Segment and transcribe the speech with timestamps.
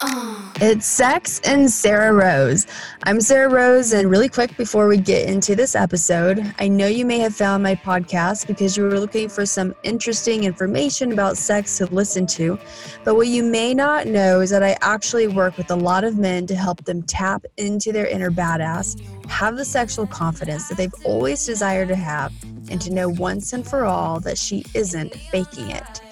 [0.62, 2.66] It's Sex and Sarrah Rose.
[3.04, 7.06] I'm Sarrah Rose, and really quick before we get into this episode, I know you
[7.06, 11.78] may have found my podcast because you were looking for some interesting information about sex
[11.78, 12.58] to listen to.
[13.04, 16.18] But what you may not know is that I actually work with a lot of
[16.18, 20.94] men to help them tap into their inner badass, have the sexual confidence that they've
[21.04, 22.32] always desired to have,
[22.70, 26.02] and to know once and for all that she isn't faking it.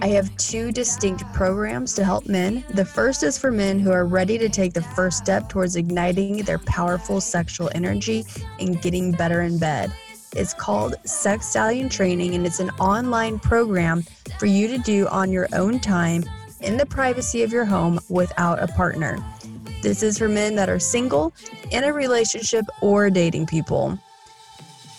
[0.00, 2.64] I have two distinct programs to help men.
[2.70, 6.38] The first is for men who are ready to take the first step towards igniting
[6.38, 8.24] their powerful sexual energy
[8.60, 9.92] and getting better in bed.
[10.36, 14.04] It's called Sex Stallion Training, and it's an online program
[14.38, 16.24] for you to do on your own time
[16.60, 19.18] in the privacy of your home without a partner.
[19.82, 21.32] This is for men that are single,
[21.70, 23.98] in a relationship, or dating people.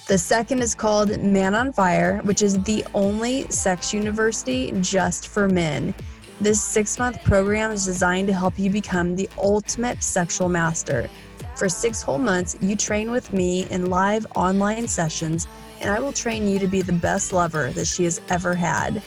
[0.09, 5.47] The second is called Man on Fire, which is the only sex university just for
[5.47, 5.93] men.
[6.41, 11.07] This six month program is designed to help you become the ultimate sexual master.
[11.55, 15.47] For six whole months, you train with me in live online sessions,
[15.79, 19.03] and I will train you to be the best lover that she has ever had.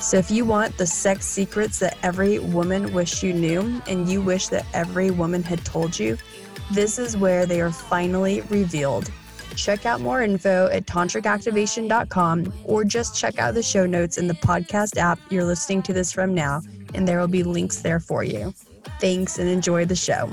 [0.00, 4.20] So, if you want the sex secrets that every woman wished you knew, and you
[4.20, 6.18] wish that every woman had told you,
[6.72, 9.12] this is where they are finally revealed.
[9.56, 14.34] Check out more info at tantricactivation.com or just check out the show notes in the
[14.34, 16.62] podcast app you're listening to this from now,
[16.94, 18.54] and there will be links there for you.
[19.00, 20.30] Thanks and enjoy the show.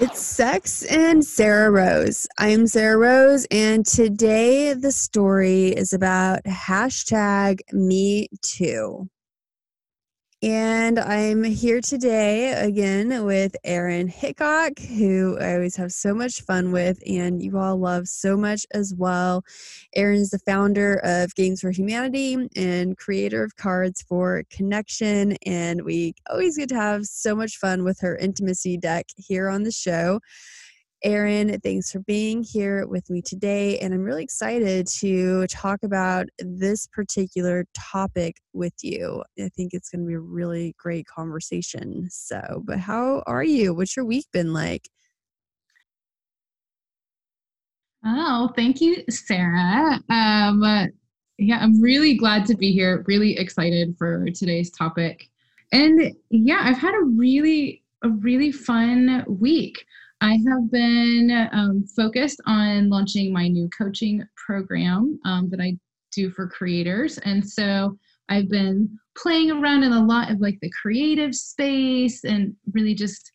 [0.00, 2.26] It's Sex and Sarrah Rose.
[2.38, 9.08] I'm Sarrah Rose, and today the story is about hashtag me too.
[10.44, 16.70] And I'm here today again with Erin Hickok, who I always have so much fun
[16.70, 19.42] with, and you all love so much as well.
[19.96, 25.82] Erin is the founder of Games for Humanity and creator of cards for Connection, and
[25.82, 29.72] we always get to have so much fun with her intimacy deck here on the
[29.72, 30.20] show.
[31.04, 33.78] Erin, thanks for being here with me today.
[33.78, 39.22] And I'm really excited to talk about this particular topic with you.
[39.38, 42.08] I think it's going to be a really great conversation.
[42.10, 43.74] So, but how are you?
[43.74, 44.88] What's your week been like?
[48.06, 50.00] Oh, thank you, Sarrah.
[50.08, 50.90] Um,
[51.36, 53.04] yeah, I'm really glad to be here.
[53.06, 55.28] Really excited for today's topic.
[55.70, 59.84] And yeah, I've had a really, a really fun week.
[60.24, 65.76] I have been um, focused on launching my new coaching program um, that I
[66.16, 67.18] do for creators.
[67.18, 67.98] And so
[68.30, 73.32] I've been playing around in a lot of like the creative space and really just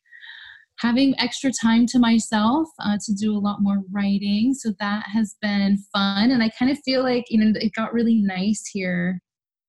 [0.80, 4.56] having extra time to myself uh, to do a lot more writing.
[4.56, 6.32] So that has been fun.
[6.32, 9.22] And I kind of feel like, you know, it got really nice here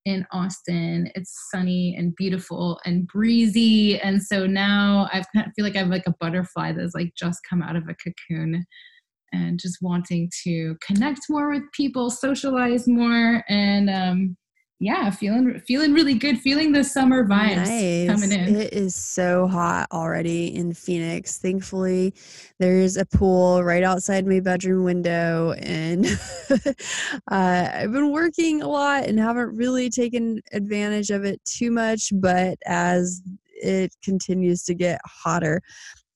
[0.05, 1.11] in Austin.
[1.15, 3.99] It's sunny and beautiful and breezy.
[3.99, 7.39] And so now I kind of feel like I'm like a butterfly that's like just
[7.49, 8.65] come out of a cocoon
[9.33, 14.37] and just wanting to connect more with people, socialize more, and um,
[14.81, 18.09] yeah, feeling feeling really good, feeling the summer vibes nice.
[18.09, 18.55] coming in.
[18.55, 21.37] It is so hot already in Phoenix.
[21.37, 22.15] Thankfully,
[22.57, 26.07] there's a pool right outside my bedroom window, and
[26.49, 26.71] uh,
[27.31, 32.11] I've been working a lot and haven't really taken advantage of it too much.
[32.15, 33.21] But as
[33.61, 35.61] it continues to get hotter,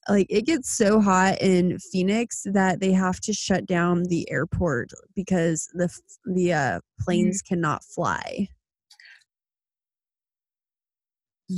[0.10, 4.90] like it gets so hot in Phoenix that they have to shut down the airport
[5.16, 5.88] because the
[6.26, 7.04] the uh, mm-hmm.
[7.04, 7.54] planes mm-hmm.
[7.54, 8.48] cannot fly.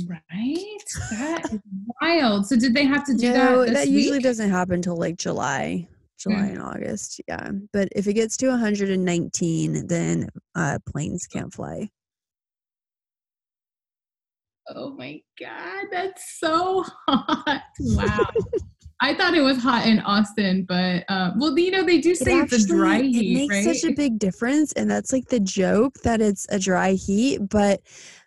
[0.06, 0.84] Right?
[1.10, 1.60] That is
[2.00, 2.46] wild.
[2.46, 3.72] So did they have to do no, that?
[3.72, 5.88] that usually doesn't happen until like July.
[6.18, 6.50] July mm.
[6.50, 7.50] and August, yeah.
[7.72, 11.88] But if it gets to 119, then uh, planes can't fly.
[14.74, 17.62] Oh my god, that's so hot!
[17.80, 18.26] Wow.
[19.00, 22.40] I thought it was hot in Austin, but uh, well, you know they do say
[22.40, 23.16] it it's a dry heat.
[23.16, 23.76] It makes right?
[23.76, 27.38] such a big difference, and that's like the joke that it's a dry heat.
[27.48, 27.80] But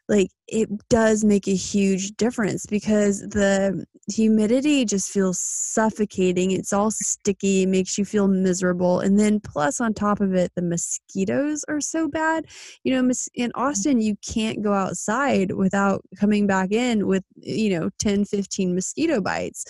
[0.08, 6.52] like it does make a huge difference because the humidity just feels suffocating.
[6.52, 9.00] It's all sticky, makes you feel miserable.
[9.00, 12.46] And then, plus, on top of it, the mosquitoes are so bad.
[12.84, 17.90] You know, in Austin, you can't go outside without coming back in with, you know,
[18.00, 19.66] 10, 15 mosquito bites.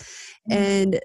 [0.50, 0.52] Mm-hmm.
[0.52, 1.00] And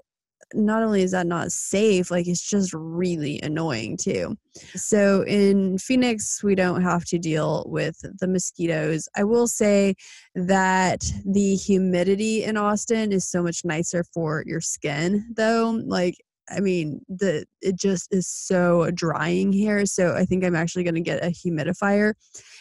[0.54, 4.36] not only is that not safe, like it's just really annoying too.
[4.74, 9.08] So in Phoenix, we don't have to deal with the mosquitoes.
[9.16, 9.94] I will say
[10.34, 15.80] that the humidity in Austin is so much nicer for your skin, though.
[15.84, 16.16] Like,
[16.50, 19.86] I mean, the it just is so drying here.
[19.86, 22.14] So I think I'm actually going to get a humidifier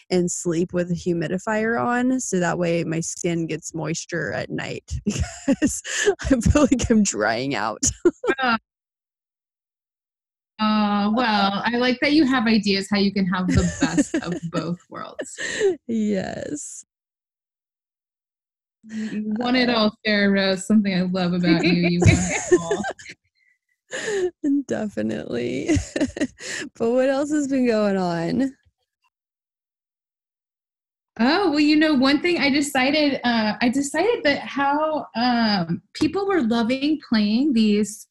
[0.10, 5.00] and sleep with a humidifier on so that way my skin gets moisture at night
[5.06, 5.82] because
[6.22, 7.84] I feel like I'm drying out.
[8.40, 8.58] uh,
[10.60, 14.36] uh, well, I like that you have ideas how you can have the best of
[14.52, 15.40] both worlds.
[15.88, 16.86] Yes.
[18.90, 20.66] You want it all, Sarrah Rose.
[20.66, 21.74] Something I love about you.
[21.74, 22.84] You want it all.
[24.68, 25.70] Definitely.
[26.78, 28.52] but what else has been going on?
[31.20, 36.28] Oh well, you know, one thing I decided, uh, I decided that how um, people
[36.28, 38.08] were loving playing these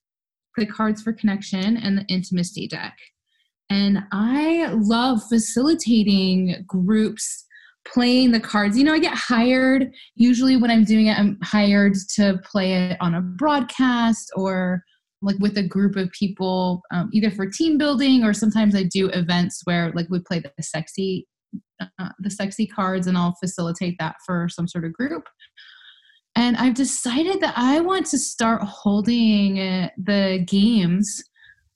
[0.56, 2.96] the cards for connection and the intimacy deck,
[3.70, 7.44] and I love facilitating groups
[7.86, 8.76] playing the cards.
[8.76, 11.16] You know, I get hired usually when I'm doing it.
[11.16, 14.82] I'm hired to play it on a broadcast or
[15.26, 19.08] like with a group of people, um, either for team building or sometimes I do
[19.08, 21.26] events where like we play the sexy
[21.80, 25.28] uh, the sexy cards and I'll facilitate that for some sort of group.
[26.34, 31.22] And I've decided that I want to start holding uh, the games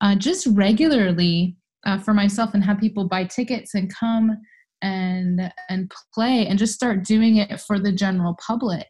[0.01, 1.57] uh, just regularly
[1.87, 4.37] uh, for myself and have people buy tickets and come
[4.83, 8.87] and and play and just start doing it for the general public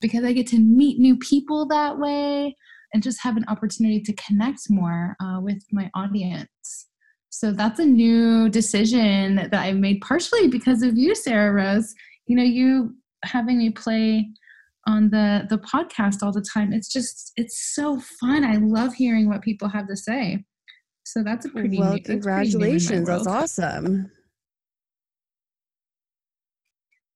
[0.00, 2.56] because I get to meet new people that way
[2.92, 6.88] and just have an opportunity to connect more uh, with my audience.
[7.30, 11.94] So that's a new decision that I've made partially because of you, Sarrah Rose.
[12.26, 12.94] You know, you
[13.24, 14.28] having me play
[14.86, 16.72] on the the podcast all the time.
[16.72, 18.44] It's just it's so fun.
[18.44, 20.44] I love hearing what people have to say.
[21.04, 21.94] So that's a pretty well.
[21.94, 23.06] New, congratulations!
[23.06, 24.10] That's, that's awesome.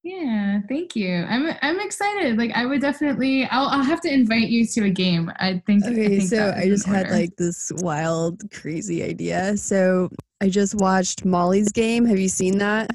[0.06, 1.26] Yeah, thank you.
[1.28, 2.38] I'm I'm excited.
[2.38, 5.32] Like I would definitely I'll I'll have to invite you to a game.
[5.40, 9.56] I think Okay, I think so I just had like this wild crazy idea.
[9.56, 10.08] So
[10.40, 12.04] I just watched Molly's game.
[12.04, 12.90] Have you seen that?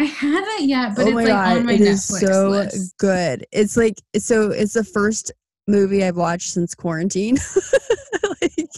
[0.00, 2.48] I haven't yet, but oh it's my like god, on my it Netflix is so
[2.48, 2.98] list.
[2.98, 3.46] good.
[3.52, 5.30] It's like so it's the first
[5.68, 7.36] movie I've watched since quarantine.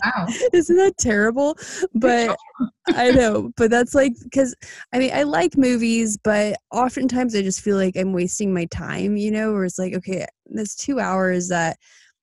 [0.06, 0.26] Wow.
[0.52, 1.56] Isn't that terrible?
[1.94, 2.36] But
[2.88, 4.54] I know, but that's like because
[4.92, 9.16] I mean I like movies, but oftentimes I just feel like I'm wasting my time,
[9.16, 11.76] you know, where it's like, okay, there's two hours that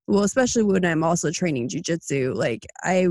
[0.08, 3.08] well, especially when I'm also training jujitsu, like I,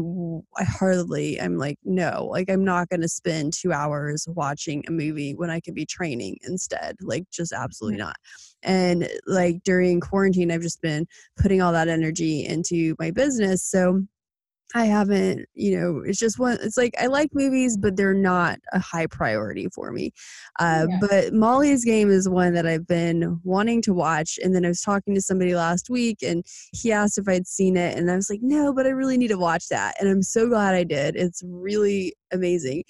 [0.59, 4.91] I hardly, I'm like, no, like I'm not going to spend two hours watching a
[4.91, 6.97] movie when I could be training instead.
[7.01, 8.09] Like, just absolutely mm-hmm.
[8.09, 8.17] not.
[8.63, 11.07] And like during quarantine, I've just been
[11.39, 13.65] putting all that energy into my business.
[13.65, 14.03] So
[14.75, 18.59] I haven't, you know, it's just one, it's like I like movies, but they're not
[18.73, 20.13] a high priority for me.
[20.59, 20.99] Uh, Yeah.
[21.01, 24.39] But Molly's Game is one that I've been wanting to watch.
[24.43, 27.77] And then I was talking to somebody last week and he asked if I'd seen
[27.77, 27.99] it.
[27.99, 29.95] And I was like, no, but I really need to watch that.
[30.01, 31.17] And I'm so glad I did.
[31.17, 32.85] It's really amazing.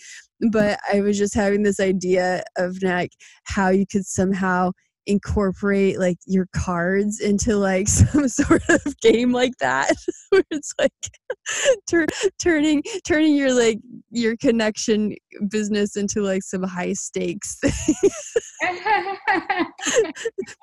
[0.50, 3.12] But I was just having this idea of like
[3.44, 4.72] how you could somehow
[5.06, 9.92] incorporate like your cards into like some sort of game like that
[10.30, 10.92] where it's like
[11.86, 12.06] tur-
[12.38, 13.78] turning turning your like
[14.10, 15.14] your connection
[15.48, 17.58] business into like some high stakes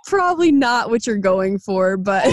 [0.08, 2.26] probably not what you're going for but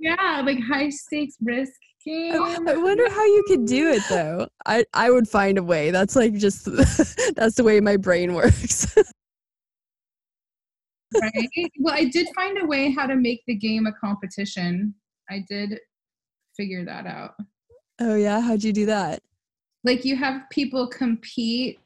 [0.00, 1.72] yeah, like high stakes risk.
[2.08, 4.48] I wonder how you could do it though.
[4.66, 5.90] I I would find a way.
[5.90, 6.64] That's like just
[7.36, 8.94] that's the way my brain works.
[11.20, 11.70] right?
[11.78, 14.94] Well, I did find a way how to make the game a competition.
[15.28, 15.78] I did
[16.56, 17.34] figure that out.
[18.00, 19.22] oh yeah, how'd you do that?
[19.84, 21.80] Like you have people compete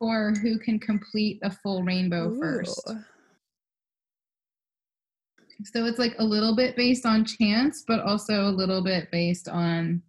[0.00, 2.90] for who can complete a full rainbow first.
[5.64, 9.48] So it's like a little bit based on chance, but also a little bit based
[9.48, 10.02] on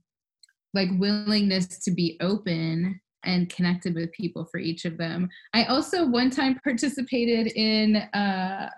[0.74, 5.30] like willingness to be open and connected with people for each of them.
[5.54, 8.70] I also one time participated in uh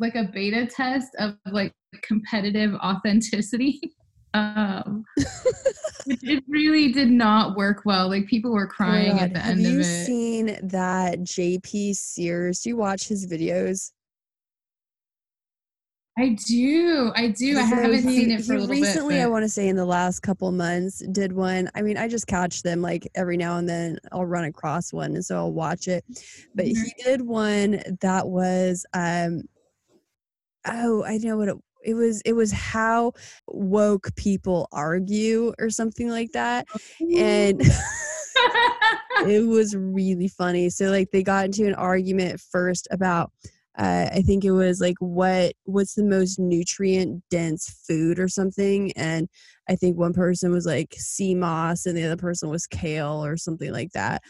[0.00, 1.72] like a beta test of like
[2.02, 3.80] competitive authenticity.
[4.34, 5.04] um
[6.06, 8.08] it really did not work well.
[8.08, 9.68] Like people were Oh crying God, at the Have end of it.
[9.68, 12.60] Have you seen that JP Sears?
[12.60, 13.92] Do you watch his videos?
[16.18, 17.12] I do.
[17.14, 17.56] I do.
[17.58, 19.22] I haven't he- seen it for a little recently, bit.
[19.22, 21.70] I want to say in the last couple months, did one.
[21.76, 23.98] I mean, I just catch them like every now and then.
[24.10, 26.04] I'll run across one, and so I'll watch it.
[26.56, 26.76] But Mhm.
[26.84, 29.42] he did one that was, um,
[30.66, 31.56] oh, I know what it.
[31.84, 32.20] It was.
[32.22, 33.12] It was how
[33.46, 36.66] woke people argue, or something like that,
[37.16, 37.62] and.
[39.26, 40.70] it was really funny.
[40.70, 43.32] So like they got into an argument first about
[43.78, 48.92] uh, I think it was like what what's the most nutrient dense food or something,
[48.92, 49.28] and
[49.68, 53.36] I think one person was like sea moss and the other person was kale or
[53.36, 54.22] something like that.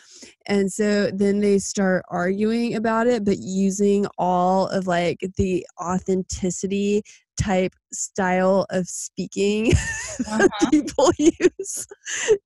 [0.46, 7.02] And so then they start arguing about it, but using all of like the authenticity
[7.38, 10.38] type style of speaking uh-huh.
[10.38, 11.86] that people use.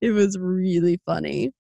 [0.01, 1.51] It was really funny.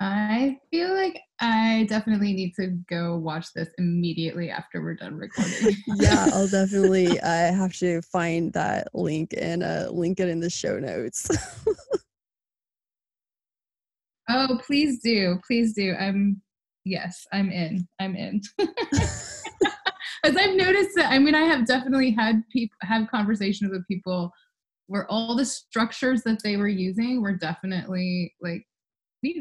[0.00, 5.76] I feel like I definitely need to go watch this immediately after we're done recording.
[5.96, 10.50] yeah, I'll definitely uh, have to find that link and uh, link it in the
[10.50, 11.28] show notes.
[14.28, 15.40] oh, please do.
[15.44, 15.96] Please do.
[15.98, 16.40] I'm,
[16.84, 17.88] yes, I'm in.
[17.98, 18.40] I'm in.
[20.24, 24.30] As I've noticed that, I mean, I have definitely had people have conversations with people
[24.86, 28.64] where all the structures that they were using were definitely like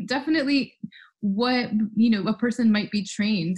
[0.06, 0.74] definitely
[1.22, 3.58] what you know a person might be trained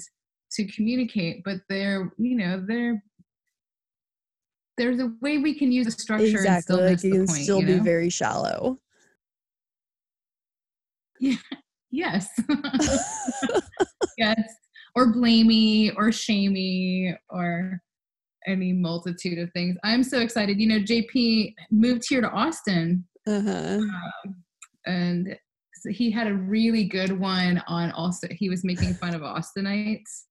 [0.51, 3.01] to communicate but they're you know they're
[4.77, 7.65] there's a way we can use a structure exactly like you can point, still you
[7.65, 7.77] know?
[7.77, 8.79] be very shallow
[11.19, 11.35] yeah
[11.91, 12.29] yes
[14.17, 14.41] yes
[14.95, 17.81] or blamey or shamey or
[18.47, 23.79] any multitude of things i'm so excited you know jp moved here to austin uh-huh.
[23.79, 24.43] um,
[24.85, 25.38] and
[25.89, 30.24] he had a really good one on also he was making fun of austinites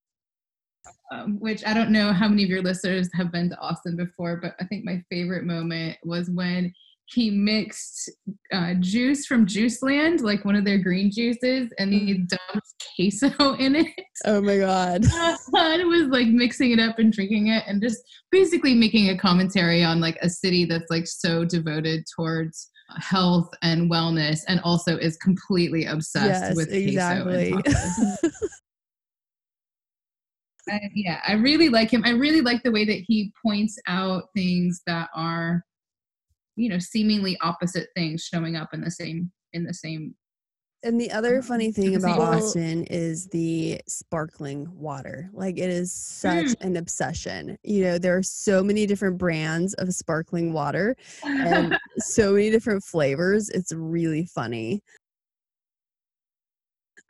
[1.12, 4.36] um, which i don't know how many of your listeners have been to austin before
[4.36, 6.72] but i think my favorite moment was when
[7.10, 8.10] he mixed
[8.52, 12.28] uh, juice from Juiceland, like one of their green juices, and he mm.
[12.28, 14.04] dumped queso in it.
[14.26, 15.04] Oh my god!
[15.04, 17.98] and it was like mixing it up and drinking it, and just
[18.30, 23.90] basically making a commentary on like a city that's like so devoted towards health and
[23.90, 27.52] wellness and also is completely obsessed yes, with exactly.
[30.70, 32.02] I, yeah, I really like him.
[32.04, 35.64] I really like the way that he points out things that are,
[36.56, 40.14] you know, seemingly opposite things showing up in the same in the same
[40.82, 45.28] and the other funny thing about Austin is the sparkling water.
[45.32, 46.60] Like it is such mm.
[46.60, 47.58] an obsession.
[47.64, 52.84] You know, there are so many different brands of sparkling water and so many different
[52.84, 53.48] flavors.
[53.50, 54.82] It's really funny.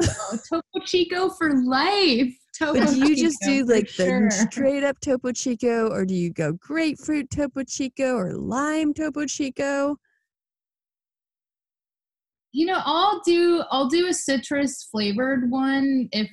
[0.00, 2.34] Oh, Topo Chico for life.
[2.58, 4.30] Topo but do you just do like the sure.
[4.30, 9.96] straight up Topo Chico or do you go grapefruit Topo Chico or lime Topo Chico?
[12.58, 16.28] You know i'll do i'll do a citrus flavored one if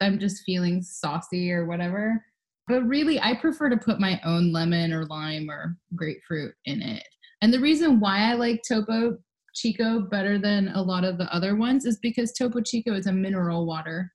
[0.00, 2.24] i'm just feeling saucy or whatever.
[2.66, 7.04] But really i prefer to put my own lemon or lime or grapefruit in it.
[7.42, 9.18] And the reason why i like topo
[9.54, 13.12] chico better than a lot of the other ones is because topo chico is a
[13.12, 14.10] mineral water.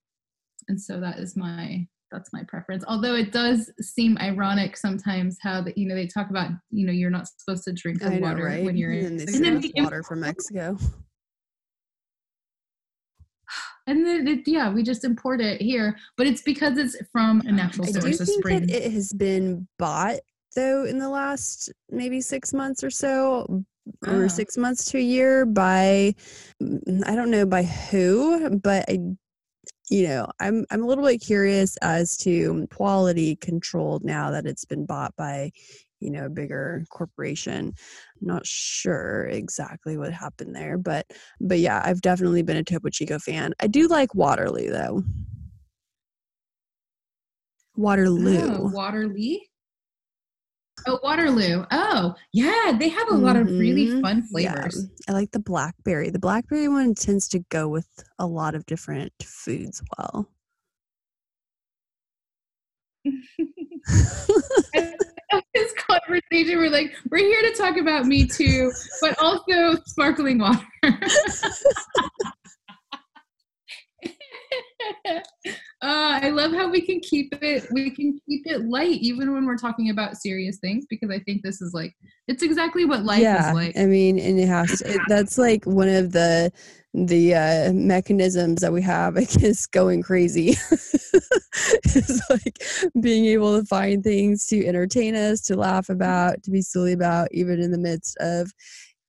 [0.67, 2.83] And so that is my that's my preference.
[2.87, 6.91] Although it does seem ironic sometimes how that you know they talk about you know
[6.91, 8.65] you're not supposed to drink the water right?
[8.65, 10.75] when you're in and then water from mexico
[13.87, 15.97] and then it, yeah, we just import it here.
[16.17, 18.05] But it's because it's from a natural source.
[18.05, 20.19] I do think that it has been bought
[20.55, 23.63] though in the last maybe six months or so
[24.07, 24.27] or ah.
[24.27, 26.13] six months to a year by
[26.61, 28.99] mm, I don't know by who, but I
[29.91, 34.63] you know, I'm I'm a little bit curious as to quality controlled now that it's
[34.63, 35.51] been bought by,
[36.01, 37.73] you know, a bigger corporation.
[38.19, 41.05] not sure exactly what happened there, but
[41.39, 43.53] but yeah, I've definitely been a Topo Chico fan.
[43.61, 45.03] I do like Waterloo though.
[47.75, 48.57] Waterloo.
[48.57, 49.37] Oh, Waterloo.
[50.87, 51.65] Oh, Waterloo.
[51.71, 54.01] Oh, yeah, they have a lot of really mm-hmm.
[54.01, 54.87] fun flavors.
[55.07, 55.13] Yeah.
[55.13, 56.09] I like the blackberry.
[56.09, 60.27] The blackberry one tends to go with a lot of different foods well.
[66.11, 70.65] conversation, we're like, we're here to talk about Me Too, but also sparkling water.
[75.83, 79.47] Uh, I love how we can keep it we can keep it light even when
[79.47, 81.95] we're talking about serious things because I think this is like
[82.27, 83.77] it's exactly what life yeah, is like.
[83.77, 86.51] I mean, and it has to, it, that's like one of the
[86.93, 90.49] the uh, mechanisms that we have against going crazy.
[90.71, 92.57] it's like
[93.01, 97.27] being able to find things to entertain us, to laugh about, to be silly about,
[97.31, 98.51] even in the midst of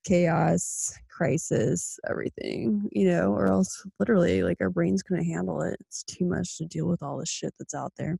[0.04, 5.76] chaos, crisis, everything, you know, or else literally like our brains couldn't handle it.
[5.80, 8.18] It's too much to deal with all the shit that's out there.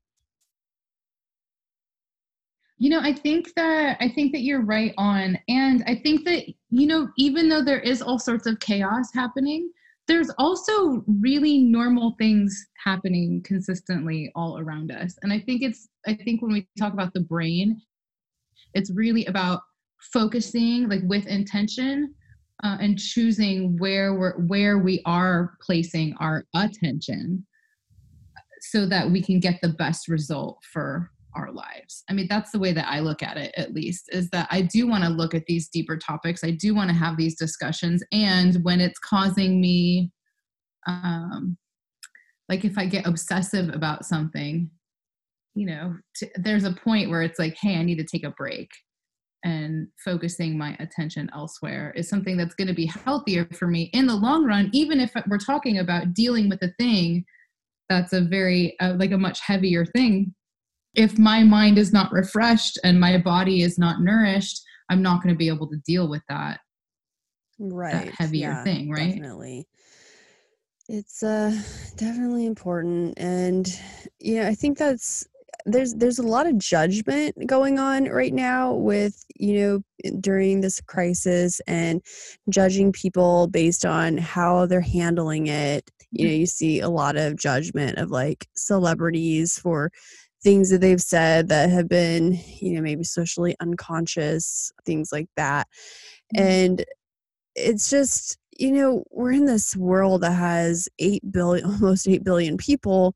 [2.79, 5.39] You know, I think that I think that you're right on.
[5.49, 9.71] And I think that, you know, even though there is all sorts of chaos happening,
[10.09, 16.15] there's also really normal things happening consistently all around us and i think it's i
[16.15, 17.81] think when we talk about the brain
[18.75, 19.61] it's really about
[20.13, 22.15] focusing like with intention
[22.63, 27.47] uh, and choosing where we're where we are placing our attention
[28.61, 32.05] so that we can get the best result for our lives.
[32.09, 34.63] I mean, that's the way that I look at it, at least, is that I
[34.63, 36.45] do want to look at these deeper topics.
[36.45, 38.03] I do want to have these discussions.
[38.13, 40.13] And when it's causing me,
[40.87, 41.57] um,
[42.49, 44.71] like if I get obsessive about something,
[45.55, 45.97] you know,
[46.37, 48.69] there's a point where it's like, hey, I need to take a break.
[49.45, 54.07] And focusing my attention elsewhere is something that's going to be healthier for me in
[54.07, 57.25] the long run, even if we're talking about dealing with a thing
[57.89, 60.33] that's a very, uh, like a much heavier thing
[60.95, 65.35] if my mind is not refreshed and my body is not nourished, I'm not going
[65.35, 66.61] to be able to deal with that
[67.59, 69.11] right that heavier yeah, thing, right?
[69.11, 69.67] Definitely.
[70.89, 71.51] It's uh
[71.97, 73.69] definitely important and
[74.19, 75.27] you know, I think that's
[75.65, 80.81] there's there's a lot of judgment going on right now with you know during this
[80.81, 82.03] crisis and
[82.49, 87.37] judging people based on how they're handling it you know you see a lot of
[87.37, 89.91] judgment of like celebrities for
[90.43, 95.69] things that they've said that have been, you know, maybe socially unconscious, things like that.
[96.35, 96.47] Mm-hmm.
[96.47, 96.85] And
[97.55, 102.57] it's just, you know, we're in this world that has 8 billion, almost 8 billion
[102.57, 103.15] people.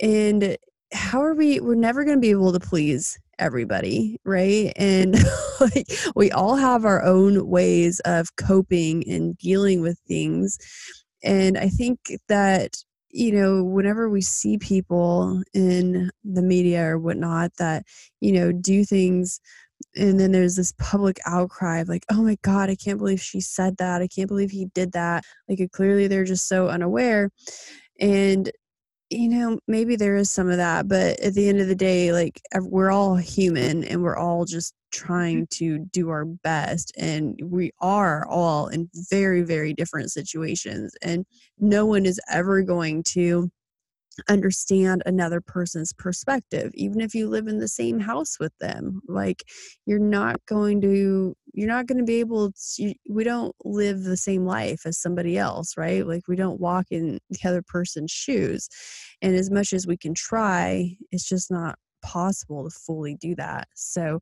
[0.00, 0.56] And
[0.92, 4.72] how are we, we're never going to be able to please everybody, right?
[4.76, 5.16] And
[5.60, 10.58] like we all have our own ways of coping and dealing with things.
[11.22, 12.76] And I think that
[13.10, 17.84] you know, whenever we see people in the media or whatnot that,
[18.20, 19.40] you know, do things
[19.96, 23.40] and then there's this public outcry of like, oh my God, I can't believe she
[23.40, 24.02] said that.
[24.02, 25.24] I can't believe he did that.
[25.48, 27.30] Like, clearly they're just so unaware.
[28.00, 28.50] And
[29.10, 32.12] you know, maybe there is some of that, but at the end of the day,
[32.12, 35.06] like we're all human and we're all just mm-hmm.
[35.06, 36.92] trying to do our best.
[36.98, 40.94] And we are all in very, very different situations.
[41.02, 41.24] And
[41.58, 43.50] no one is ever going to
[44.28, 49.44] understand another person's perspective even if you live in the same house with them like
[49.86, 54.16] you're not going to you're not going to be able to we don't live the
[54.16, 56.06] same life as somebody else right?
[56.06, 58.68] Like we don't walk in the other person's shoes
[59.22, 63.66] and as much as we can try it's just not possible to fully do that.
[63.74, 64.20] So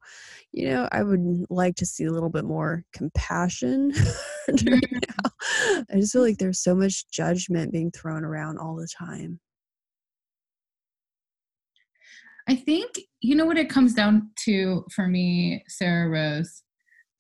[0.52, 3.90] you know i would like to see a little bit more compassion
[4.48, 4.96] right mm-hmm.
[4.96, 5.85] now.
[5.90, 9.40] I just feel like there's so much judgment being thrown around all the time
[12.48, 16.62] I think, you know what it comes down to for me, Sarrah Rose,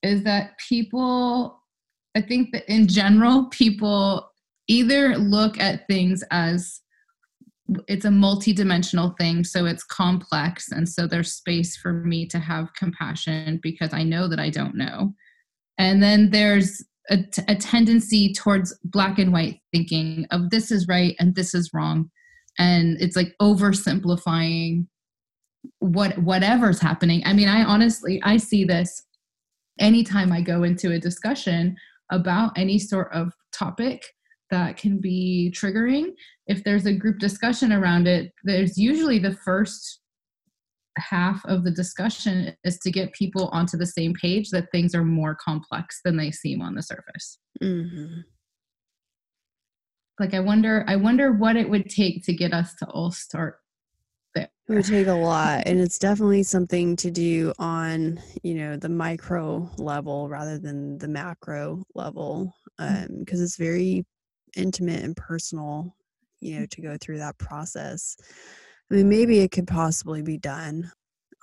[0.02, 1.60] is that people,
[2.16, 4.30] I think that in general, people
[4.68, 6.80] either look at things as
[7.88, 12.72] it's a multidimensional thing, so it's complex, and so there's space for me to have
[12.74, 15.12] compassion because I know that I don't know.
[15.78, 20.86] And then there's a, t- a tendency towards black and white thinking of this is
[20.88, 22.10] right and this is wrong.
[22.58, 24.86] And it's like oversimplifying
[25.78, 27.22] what whatever's happening.
[27.24, 29.02] I mean i honestly i see this
[29.78, 31.76] anytime i go into a discussion
[32.10, 34.04] about any sort of topic
[34.50, 36.12] that can be triggering.
[36.46, 40.00] If there's a group discussion around it there's usually the first
[40.98, 45.04] half of the discussion is to get people onto the same page that things are
[45.04, 47.38] more complex than they seem on the surface.
[47.62, 48.20] Mm-hmm.
[50.20, 53.60] like i wonder i wonder what it would take to get us to all start
[54.68, 58.88] it would take a lot and it's definitely something to do on you know the
[58.88, 63.34] micro level rather than the macro level because mm.
[63.34, 64.04] um, it's very
[64.56, 65.94] intimate and personal
[66.40, 68.16] you know to go through that process.
[68.90, 70.90] I mean maybe it could possibly be done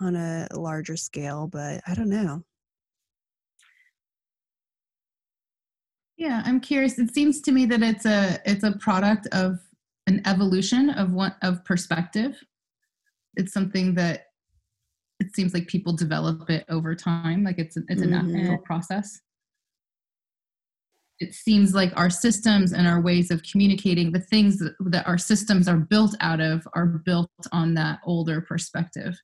[0.01, 2.43] on a larger scale but i don't know.
[6.17, 6.99] Yeah i'm curious.
[6.99, 9.59] It seems to me that it's a it's a product of
[10.07, 12.37] an evolution of one of perspective
[13.35, 14.25] it's something that
[15.19, 18.31] it seems like people develop it over time like it's it's a mm-hmm.
[18.31, 19.19] natural process.
[21.19, 25.17] It seems like our systems and our ways of communicating the things that, that our
[25.17, 29.15] systems are built out of are built on that older perspective.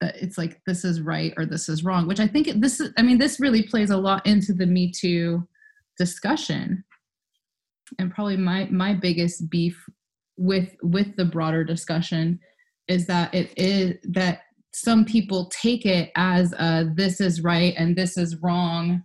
[0.00, 2.92] That it's like this is right or this is wrong which i think this is
[2.96, 5.42] i mean this really plays a lot into the me too
[5.98, 6.84] discussion.
[7.98, 9.84] And probably my my biggest beef
[10.36, 12.38] with with the broader discussion
[12.88, 14.40] is that it is that
[14.72, 19.02] some people take it as a, this is right and this is wrong.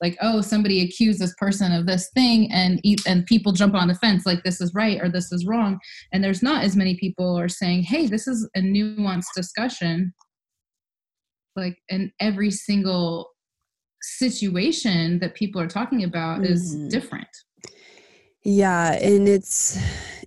[0.00, 3.88] Like oh somebody accused this person of this thing and eat and people jump on
[3.88, 5.78] the fence like this is right or this is wrong.
[6.12, 10.12] And there's not as many people are saying hey this is a nuanced discussion.
[11.56, 13.30] Like in every single
[14.02, 16.52] situation that people are talking about mm-hmm.
[16.52, 17.28] is different.
[18.42, 19.78] Yeah and it's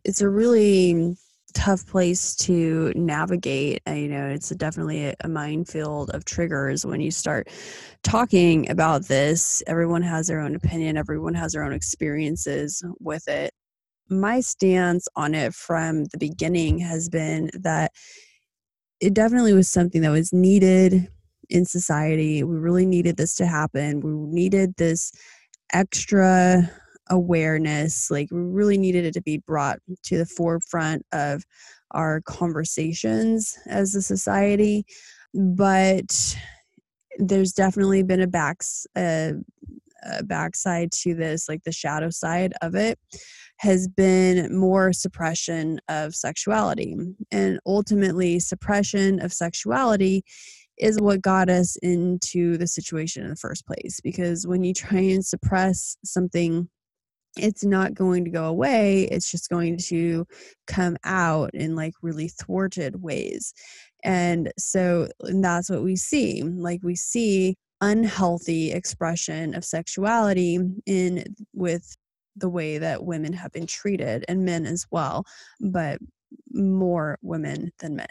[0.04, 1.18] it's a really
[1.58, 3.82] tough place to navigate.
[3.88, 7.50] You know, it's definitely a minefield of triggers when you start
[8.04, 9.64] talking about this.
[9.66, 13.54] Everyone has their own opinion, everyone has their own experiences with it.
[14.08, 17.92] My stance on it from the beginning has been that
[19.02, 21.08] it definitely was something that was needed
[21.50, 22.44] in society.
[22.44, 24.02] We really needed this to happen.
[24.02, 25.12] We needed this
[25.74, 26.70] extra
[27.10, 31.44] awareness like we really needed it to be brought to the forefront of
[31.92, 34.86] our conversations as a society
[35.34, 36.38] but
[37.20, 39.34] there's definitely been a backs a,
[40.12, 43.00] a backside to this like the shadow side of it
[43.60, 46.96] has been more suppression of sexuality
[47.32, 50.24] and ultimately suppression of sexuality
[50.78, 55.00] is what got us into the situation in the first place because when you try
[55.00, 56.70] and suppress something
[57.40, 60.26] it's not going to go away it's just going to
[60.66, 63.54] come out in like really thwarted ways
[64.04, 71.24] and so and that's what we see like we see unhealthy expression of sexuality in
[71.54, 71.96] with
[72.36, 75.24] the way that women have been treated and men as well
[75.60, 76.00] but
[76.52, 78.08] more women than men.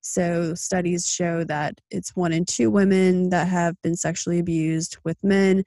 [0.00, 5.22] So studies show that it's one in two women that have been sexually abused with
[5.22, 5.64] men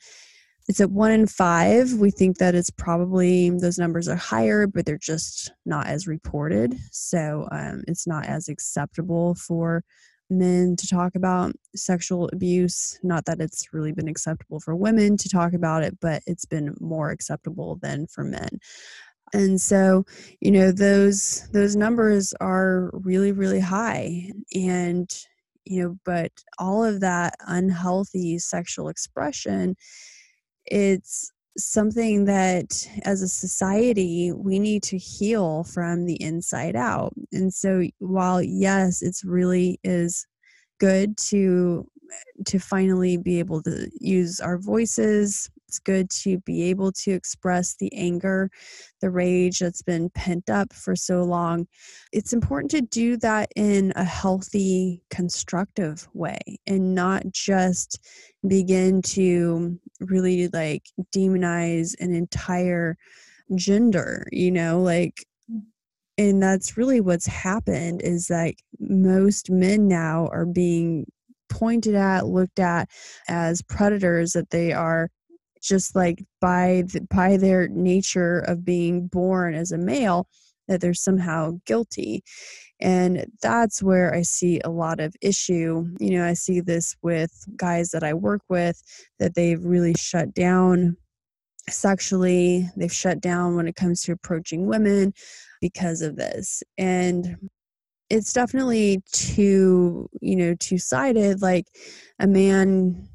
[0.67, 1.93] it's at one in five.
[1.93, 6.77] We think that it's probably those numbers are higher, but they're just not as reported.
[6.91, 9.83] So um, it's not as acceptable for
[10.29, 12.99] men to talk about sexual abuse.
[13.01, 16.75] Not that it's really been acceptable for women to talk about it, but it's been
[16.81, 18.49] more acceptable than for men.
[19.33, 20.05] And so,
[20.41, 24.31] you know, those those numbers are really, really high.
[24.53, 25.09] And,
[25.65, 29.75] you know, but all of that unhealthy sexual expression
[30.67, 37.51] it's something that as a society we need to heal from the inside out and
[37.51, 40.27] so while yes it's really is
[40.79, 41.83] good to
[42.45, 47.75] to finally be able to use our voices it's good to be able to express
[47.75, 48.49] the anger,
[49.01, 51.67] the rage that's been pent up for so long.
[52.13, 57.99] It's important to do that in a healthy, constructive way and not just
[58.47, 60.83] begin to really like
[61.15, 62.97] demonize an entire
[63.55, 65.61] gender, you know, like mm.
[66.17, 71.05] and that's really what's happened is like most men now are being
[71.49, 72.89] pointed at looked at
[73.27, 75.09] as predators that they are
[75.61, 80.27] just like by the, by their nature of being born as a male
[80.67, 82.23] that they're somehow guilty
[82.79, 87.45] and that's where i see a lot of issue you know i see this with
[87.55, 88.81] guys that i work with
[89.19, 90.95] that they've really shut down
[91.69, 95.13] sexually they've shut down when it comes to approaching women
[95.59, 97.35] because of this and
[98.09, 101.65] it's definitely two you know two sided like
[102.19, 103.07] a man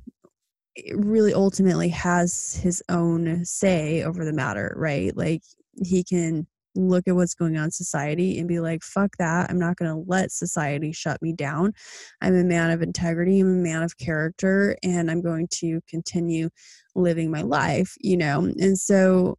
[0.77, 5.17] eh, really ultimately has his own say over the matter, right?
[5.17, 5.43] Like
[5.83, 9.51] he can look at what's going on in society and be like, fuck that.
[9.51, 11.73] I'm not going to let society shut me down.
[12.21, 16.51] I'm a man of integrity, I'm a man of character, and I'm going to continue
[16.95, 18.41] living my life, you know?
[18.59, 19.37] And so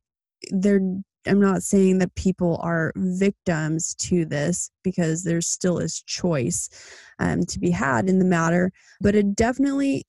[0.52, 0.80] there
[1.26, 6.70] I'm not saying that people are victims to this because there still is choice
[7.20, 10.06] um, to be had in the matter, but it definitely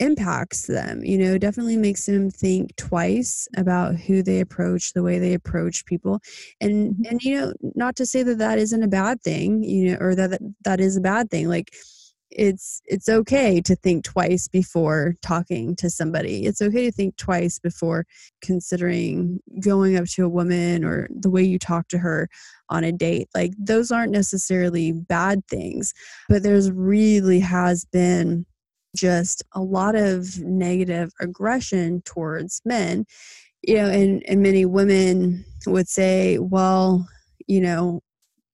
[0.00, 5.18] impacts them you know definitely makes them think twice about who they approach the way
[5.18, 6.20] they approach people.
[6.60, 7.02] And mm-hmm.
[7.10, 10.14] and you know not to say that that isn't a bad thing you know or
[10.14, 11.72] that that, that is a bad thing like
[12.30, 16.46] it's it's okay to think twice before talking to somebody.
[16.46, 18.06] It's okay to think twice before
[18.40, 22.28] considering going up to a woman or the way you talk to her
[22.68, 23.28] on a date.
[23.34, 25.92] Like those aren't necessarily bad things
[26.28, 28.46] but there's really has been
[28.94, 33.04] just a lot of negative aggression towards men
[33.62, 37.06] you know and, and many women would say well
[37.46, 38.00] you know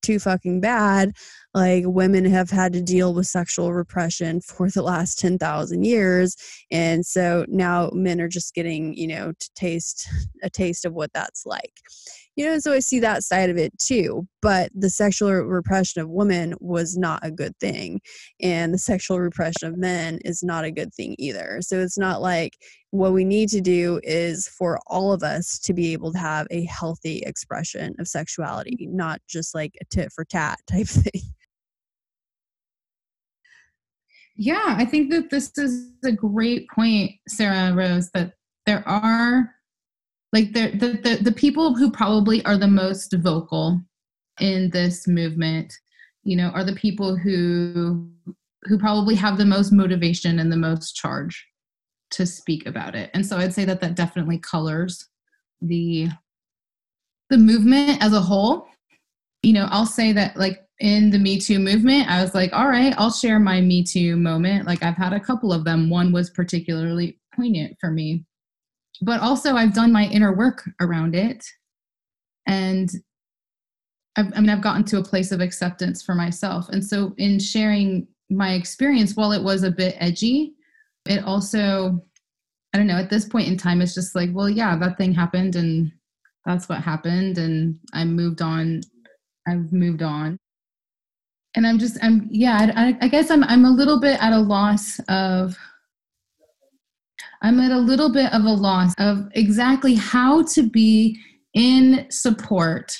[0.02, 1.12] too fucking bad
[1.56, 6.36] like women have had to deal with sexual repression for the last 10,000 years
[6.70, 10.08] and so now men are just getting you know to taste
[10.42, 11.72] a taste of what that's like
[12.36, 14.28] you know, so I see that side of it too.
[14.42, 18.00] But the sexual repression of women was not a good thing.
[18.42, 21.58] And the sexual repression of men is not a good thing either.
[21.62, 22.52] So it's not like
[22.90, 26.46] what we need to do is for all of us to be able to have
[26.50, 31.22] a healthy expression of sexuality, not just like a tit for tat type thing.
[34.36, 38.34] Yeah, I think that this is a great point, Sarrah Rose, that
[38.66, 39.54] there are
[40.32, 43.80] like the, the the people who probably are the most vocal
[44.40, 45.72] in this movement
[46.24, 48.10] you know are the people who
[48.64, 51.46] who probably have the most motivation and the most charge
[52.10, 53.10] to speak about it.
[53.14, 55.08] And so i'd say that that definitely colors
[55.62, 56.08] the
[57.30, 58.66] the movement as a whole.
[59.42, 62.68] You know i'll say that like in the me too movement i was like all
[62.68, 66.12] right i'll share my me too moment like i've had a couple of them one
[66.12, 68.24] was particularly poignant for me
[69.02, 71.44] but also I've done my inner work around it.
[72.46, 72.90] And
[74.16, 76.68] I've, I mean, I've gotten to a place of acceptance for myself.
[76.70, 80.54] And so in sharing my experience, while it was a bit edgy,
[81.06, 82.02] it also,
[82.72, 85.12] I don't know, at this point in time, it's just like, well, yeah, that thing
[85.12, 85.92] happened and
[86.44, 87.38] that's what happened.
[87.38, 88.80] And I moved on.
[89.46, 90.38] I've moved on.
[91.56, 94.38] And I'm just, I'm, yeah, I, I guess I'm, I'm a little bit at a
[94.38, 95.56] loss of
[97.42, 101.18] I'm at a little bit of a loss of exactly how to be
[101.54, 102.96] in support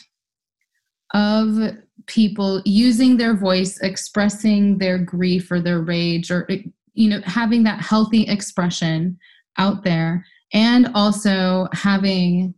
[1.15, 1.59] of
[2.07, 6.49] people using their voice, expressing their grief or their rage, or,
[6.95, 9.19] you know, having that healthy expression
[9.59, 12.55] out there, and also having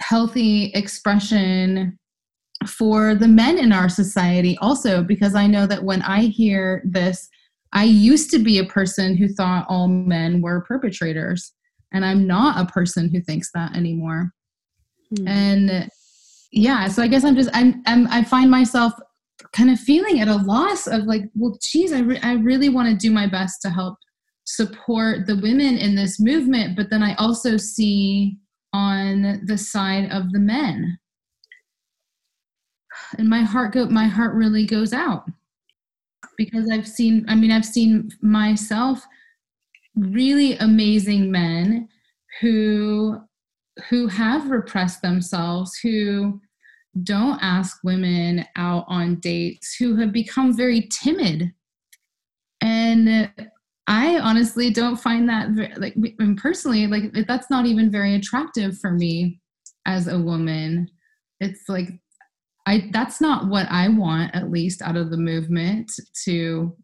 [0.00, 1.98] healthy expression
[2.66, 7.28] for the men in our society also because i know that when i hear this
[7.74, 11.52] I used to be a person who thought all men were perpetrators,
[11.92, 14.32] and I'm not a person who thinks that anymore.
[15.16, 15.28] Mm.
[15.28, 15.88] And
[16.52, 18.92] yeah, so I guess I'm just I'm, I'm I find myself
[19.52, 22.88] kind of feeling at a loss of like, well, geez, I re- I really want
[22.88, 23.96] to do my best to help
[24.44, 28.36] support the women in this movement, but then I also see
[28.72, 30.96] on the side of the men,
[33.18, 35.24] and my heart go my heart really goes out.
[36.36, 39.04] Because I've seen, I mean, I've seen myself
[39.94, 41.88] really amazing men
[42.40, 43.20] who
[43.88, 46.40] who have repressed themselves who
[47.02, 51.52] don't ask women out on dates who have become very timid.
[52.60, 53.30] And
[53.86, 55.94] i honestly don't find that like
[56.38, 59.40] personally like that's not even very attractive for me
[59.86, 60.88] as a woman.
[61.40, 61.88] It's like
[62.66, 65.92] I that's not what I want at least out of the movement
[66.24, 66.76] to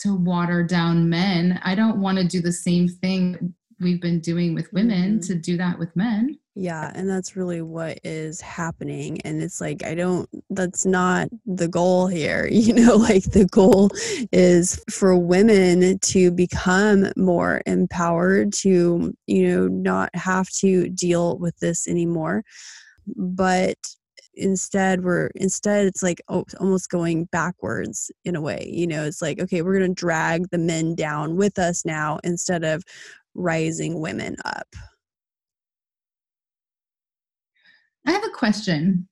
[0.00, 1.60] to water down men.
[1.64, 5.26] I don't want to do the same thing we've been doing with women mm-hmm.
[5.26, 6.38] to do that with men.
[6.54, 9.20] Yeah, and that's really what is happening.
[9.20, 12.48] And it's like, I don't, that's not the goal here.
[12.58, 13.90] You know, like the goal
[14.32, 21.56] is for women to become more empowered, to, you know, not have to deal with
[21.60, 22.44] this anymore
[23.16, 23.76] but
[24.34, 29.20] instead we're instead it's like oh, almost going backwards in a way you know it's
[29.20, 32.84] like okay we're going to drag the men down with us now instead of
[33.38, 34.68] rising women up.
[38.06, 39.08] I have a question.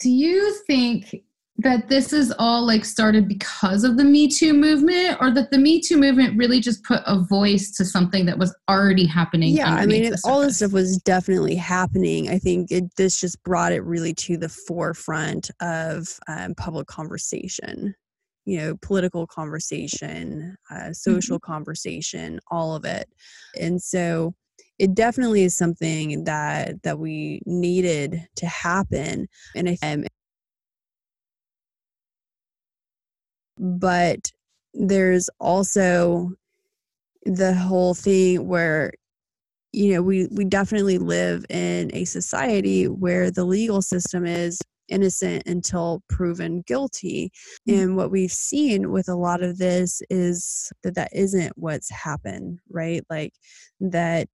[0.00, 1.14] Do you think
[1.58, 5.58] that this is all like started because of the Me Too movement, or that the
[5.58, 9.56] Me Too movement really just put a voice to something that was already happening?
[9.56, 12.28] Yeah, I mean, all this stuff was definitely happening.
[12.28, 17.94] I think it, this just brought it really to the forefront of um, public conversation.
[18.44, 21.52] You know, political conversation, uh, social mm-hmm.
[21.52, 23.08] conversation, all of it,
[23.60, 24.34] and so
[24.78, 30.04] it definitely is something that that we needed to happen and i um,
[33.58, 34.30] but
[34.74, 36.32] there's also
[37.24, 38.92] the whole thing where
[39.72, 45.42] you know we we definitely live in a society where the legal system is innocent
[45.46, 47.30] until proven guilty
[47.68, 47.80] mm-hmm.
[47.80, 52.58] and what we've seen with a lot of this is that that isn't what's happened
[52.70, 53.32] right like
[53.80, 54.28] that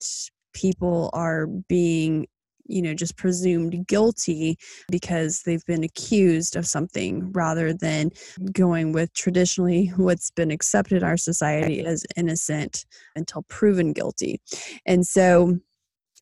[0.53, 2.27] people are being
[2.65, 4.57] you know just presumed guilty
[4.89, 8.09] because they've been accused of something rather than
[8.51, 14.39] going with traditionally what's been accepted in our society as innocent until proven guilty.
[14.85, 15.57] And so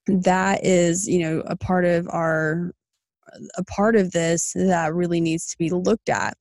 [0.07, 2.71] that is you know a part of our
[3.55, 6.35] a part of this that really needs to be looked at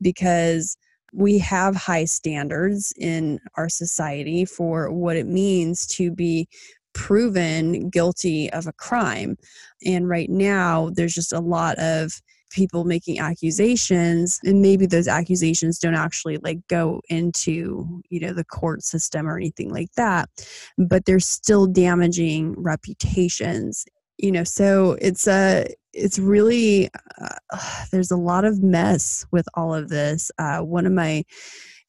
[0.00, 0.76] because
[1.12, 6.46] we have high standards in our society for what it means to be
[6.96, 9.36] proven guilty of a crime.
[9.84, 15.78] And right now, there's just a lot of people making accusations and maybe those accusations
[15.78, 20.30] don't actually like go into you know the court system or anything like that
[20.78, 23.84] but they're still damaging reputations
[24.16, 26.88] you know so it's a it's really
[27.20, 27.58] uh,
[27.90, 31.24] there's a lot of mess with all of this uh, one of my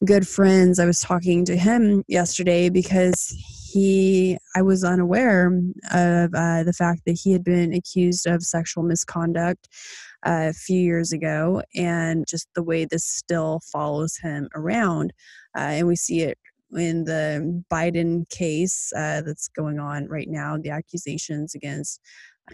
[0.06, 3.32] good friends i was talking to him yesterday because
[3.78, 5.48] he i was unaware
[5.92, 9.68] of uh, the fact that he had been accused of sexual misconduct
[10.26, 15.13] uh, a few years ago and just the way this still follows him around
[15.58, 16.38] uh, and we see it
[16.76, 22.02] in the biden case uh, that's going on right now the accusations against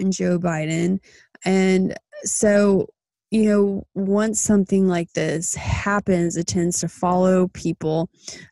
[0.10, 1.00] joe biden.
[1.46, 2.88] And so
[3.34, 8.08] you know, once something like this happens, it tends to follow people.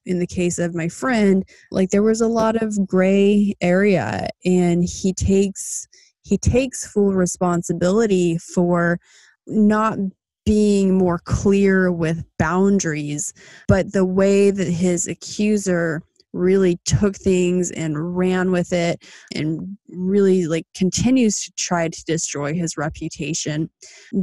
[0.08, 4.84] In the case of my friend, like there was a lot of gray area, and
[4.84, 5.88] he takes
[6.24, 9.00] he takes full responsibility for
[9.46, 10.00] not
[10.48, 13.34] being more clear with boundaries,
[13.68, 16.02] but the way that his accuser
[16.34, 19.04] really took things and ran with it
[19.36, 23.70] and really like continues to try to destroy his reputation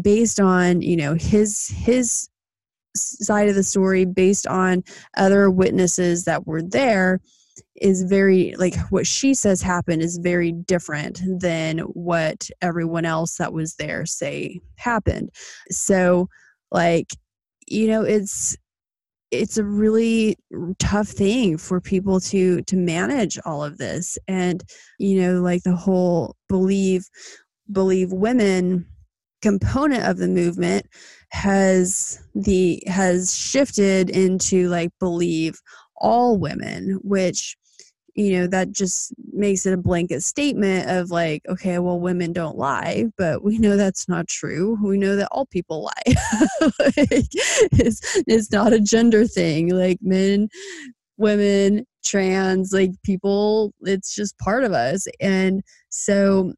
[0.02, 2.28] based on you know his his
[2.96, 4.82] side of the story based on
[5.16, 7.20] other witnesses that were there
[7.80, 13.52] is very like what she says happened is very different than what everyone else that
[13.52, 15.30] was there say happened.
[15.70, 16.28] So
[16.70, 17.08] like
[17.66, 18.56] you know it's
[19.30, 20.36] it's a really
[20.78, 24.18] tough thing for people to to manage all of this.
[24.28, 24.62] And
[24.98, 27.04] you know like the whole believe
[27.70, 28.86] believe women
[29.42, 30.86] component of the movement
[31.30, 35.60] has the has shifted into like believe
[35.98, 37.56] all women which
[38.18, 42.58] you know that just makes it a blanket statement of like okay well women don't
[42.58, 44.76] lie but we know that's not true.
[44.82, 46.14] We know that all people lie.
[47.70, 49.68] It's, it's not a gender thing.
[49.74, 50.48] Like men
[51.16, 55.06] women trans like people it's just part of us.
[55.20, 56.54] And so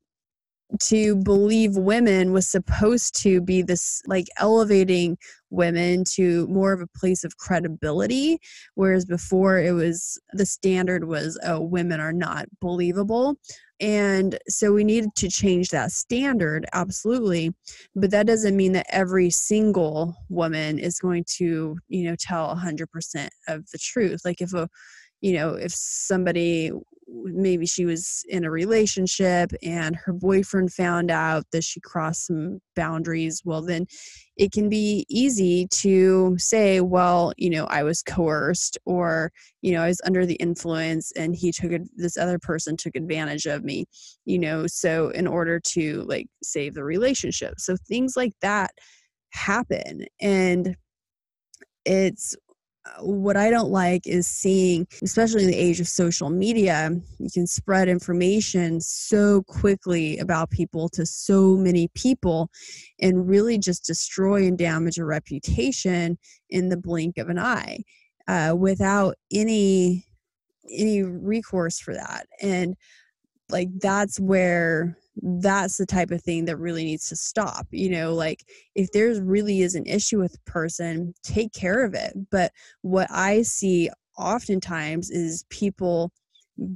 [0.78, 5.18] to believe women was supposed to be this like elevating
[5.50, 8.38] women to more of a place of credibility
[8.74, 13.36] whereas before it was the standard was oh women are not believable.
[13.80, 17.54] And so we needed to change that standard absolutely.
[17.96, 23.28] But that doesn't mean that every single woman is going to you know tell 100%
[23.48, 24.20] of the truth.
[24.24, 24.68] Like if a
[25.20, 26.72] you know if somebody
[27.12, 32.60] maybe she was in a relationship and her boyfriend found out that she crossed some
[32.76, 33.86] boundaries well then
[34.36, 39.82] it can be easy to say well you know i was coerced or you know
[39.82, 43.64] i was under the influence and he took it this other person took advantage of
[43.64, 43.84] me
[44.24, 47.54] you know so in order to like save the relationship.
[47.58, 48.72] So things like that
[49.32, 50.76] happen and
[51.84, 52.36] it's
[52.98, 57.46] what I don't like is seeing, especially in the age of social media, you can
[57.46, 62.50] spread information so quickly about people to so many people
[63.00, 66.18] and really just destroy and damage a reputation
[66.50, 67.78] in the blink of an eye
[68.28, 70.04] uh, without any
[70.70, 72.26] any recourse for that.
[72.40, 72.76] And
[73.50, 78.14] like that's where that's the type of thing that really needs to stop you know
[78.14, 82.14] like if there's really is an issue with a person take care of it.
[82.30, 82.52] But
[82.82, 86.12] what i see oftentimes is people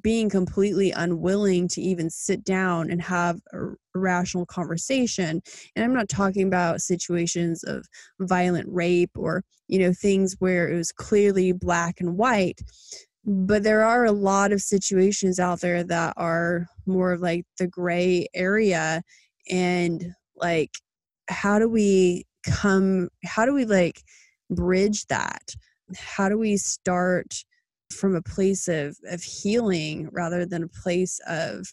[0.01, 5.43] being completely unwilling to even sit down and have a rational conversation.
[5.77, 7.87] And i'm not talking about situations of
[8.21, 12.61] violent rape or you know things where it was clearly black and white
[13.25, 17.67] but there are a lot of situations out there that are more of like the
[17.67, 19.03] gray area
[19.51, 20.05] and
[20.37, 20.71] like
[21.29, 24.03] how do we come how do we like
[24.51, 25.55] bridge that?
[25.97, 27.35] How do we start
[27.93, 31.67] from a place of of healing rather than a place of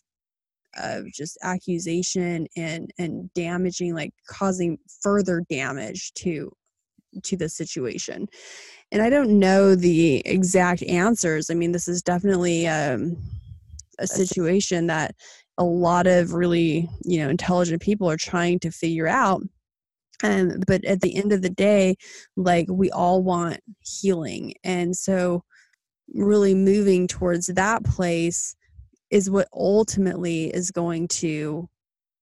[0.78, 6.52] of just accusation and and damaging like causing further damage to
[7.24, 8.28] to the situation
[8.92, 11.50] and I don't know the exact answers.
[11.50, 13.18] I mean, this is definitely um,
[14.00, 15.16] a situation that
[15.58, 19.42] a lot of really, you know, intelligent people are trying to figure out.
[20.24, 21.96] Um, but at the end of the day,
[22.36, 24.54] like we all want healing.
[24.64, 25.44] And so,
[26.14, 28.54] really moving towards that place
[29.10, 31.70] is what ultimately is going to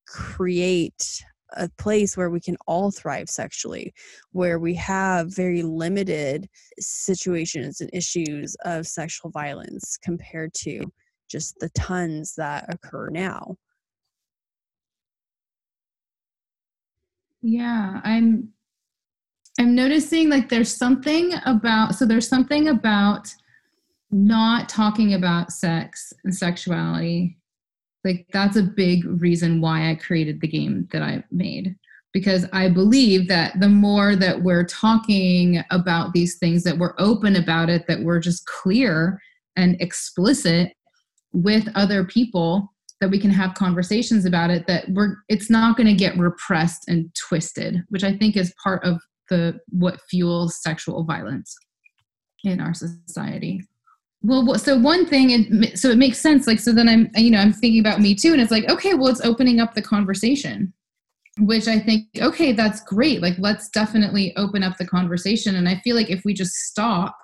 [0.08, 1.24] create
[1.54, 3.94] a place where we can all thrive sexually,
[4.32, 6.48] where we have very limited
[6.80, 10.82] situations and issues of sexual violence compared to
[11.30, 13.56] just the tons that occur now.
[17.42, 18.50] Yeah, I'm
[19.60, 23.34] I'm noticing like there's something about so there's something about
[24.12, 27.39] not talking about sex and sexuality
[28.04, 31.76] like that's a big reason why I created the game that I made.
[32.12, 37.36] Because I believe that the more that we're talking about these things that we're open
[37.36, 39.22] about it that we're just clear
[39.56, 40.74] and explicit
[41.34, 45.88] with other people that we can have conversations about it that we're it's not going
[45.88, 51.04] to get repressed and twisted which i think is part of the what fuels sexual
[51.04, 51.56] violence
[52.44, 53.62] in our society
[54.22, 57.54] well so one thing so it makes sense like so then i'm you know i'm
[57.54, 60.74] thinking about me too and it's like okay well it's opening up the conversation
[61.40, 65.76] which i think okay that's great like let's definitely open up the conversation and i
[65.84, 67.16] feel like if we just stop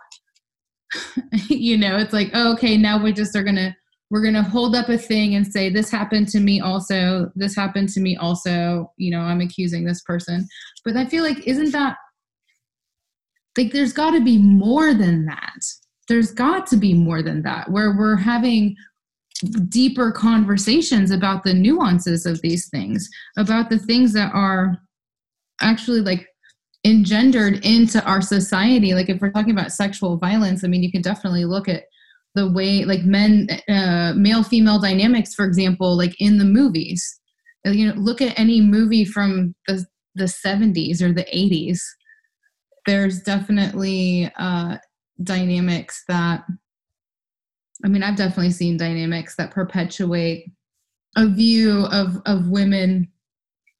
[1.47, 3.75] you know it's like oh, okay now we just are gonna
[4.09, 7.89] we're gonna hold up a thing and say this happened to me also this happened
[7.89, 10.47] to me also you know i'm accusing this person.
[10.85, 11.97] But i feel like isn't that
[13.57, 15.59] like there's got to be more than that
[16.07, 18.75] there's got to be more than that where we're having
[19.67, 24.77] deeper conversations about the nuances of these things about the things that are
[25.61, 26.27] actually like
[26.85, 28.93] engendered into our society.
[28.93, 31.83] Like if we're talking about sexual violence i mean you can definitely look at
[32.35, 37.19] the way like men uh, male female dynamics for example like in the movies.
[37.65, 41.81] You know look at any movie from the the 70s or the 80s
[42.85, 44.77] there's definitely uh,
[45.23, 46.43] dynamics that
[47.83, 50.45] i mean i've definitely seen dynamics that perpetuate
[51.15, 53.07] a view of of women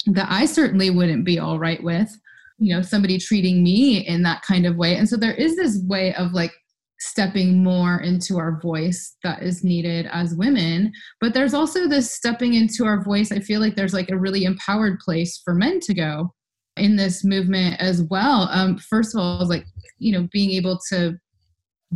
[0.08, 2.16] that i certainly wouldn't be all right with
[2.58, 4.96] you know somebody treating me in that kind of way.
[4.96, 6.52] And so there is this way of like
[7.00, 12.54] stepping more into our voice that is needed as women but there's also this stepping
[12.54, 13.32] into our voice.
[13.32, 16.34] I feel like there's like a really empowered place for men to go
[16.78, 18.50] in this movement as well.
[18.52, 19.66] Um first of all like
[20.00, 21.18] you know being able to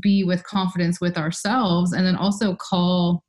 [0.02, 3.24] be with confidence with ourselves and then also call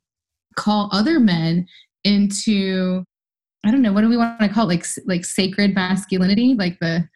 [0.55, 1.65] call other men
[2.03, 3.03] into
[3.65, 4.75] i don't know what do we want to call it?
[4.75, 6.55] Like like sacred masculinity?
[6.55, 7.07] Like the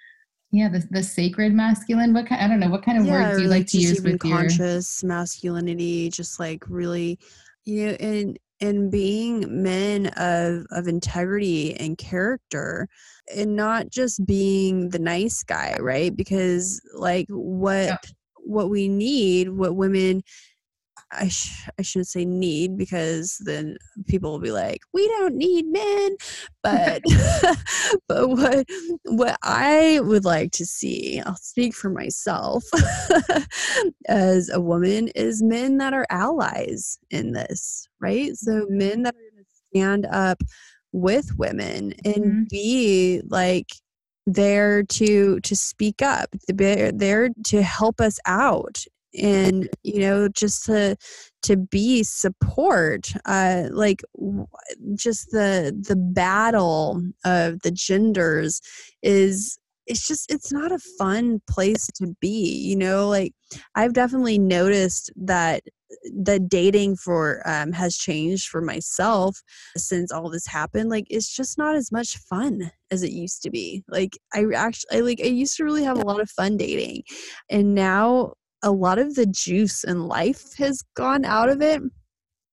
[0.52, 2.14] yeah the, the sacred masculine?
[2.14, 3.78] What kind i don't know what kind of yeah, words do you like, like to
[3.78, 5.10] use with conscious your...
[5.10, 7.20] masculinity just like really
[7.66, 12.88] you know and and being men of of integrity and character
[13.36, 16.16] and not just being the nice guy right?
[16.16, 17.98] Because like what yeah
[18.46, 20.24] what we need, what women
[21.12, 23.78] I, sh- I shouldn't say need because then
[24.08, 26.18] people will be like we don't need men.
[26.64, 27.04] But
[28.08, 28.66] but what
[29.04, 32.64] what I would like to see I'll speak for myself
[34.08, 38.36] as a woman is men that are allies in this right?
[38.36, 40.42] So men that are going to stand up
[40.92, 42.44] with women and mm-hmm.
[42.50, 43.70] be like
[44.26, 48.84] there to to speak up they're there to help us out
[49.22, 50.96] and you know just to
[51.42, 54.02] to be support uh like
[54.96, 58.62] just the the battle of the genders
[59.02, 59.58] is
[59.88, 63.34] it's just it's not a fun place to be you know like
[63.76, 65.64] i've definitely noticed that
[66.24, 69.42] the dating for um, has changed for myself
[69.78, 73.50] since all this happened like it's just not as much fun as it used to
[73.50, 76.58] be like i actually I, like i used to really have a lot of fun
[76.58, 77.04] dating
[77.50, 78.34] and now
[78.64, 81.82] a lot of the juice in life has gone out of it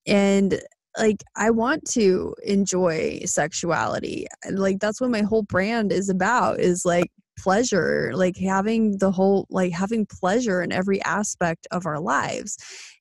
[0.06, 0.60] and
[0.98, 4.26] like I want to enjoy sexuality.
[4.50, 9.46] Like that's what my whole brand is about is like pleasure, like having the whole
[9.50, 12.58] like having pleasure in every aspect of our lives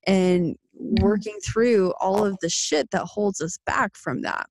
[0.07, 1.03] and mm-hmm.
[1.03, 4.47] working through all of the shit that holds us back from that.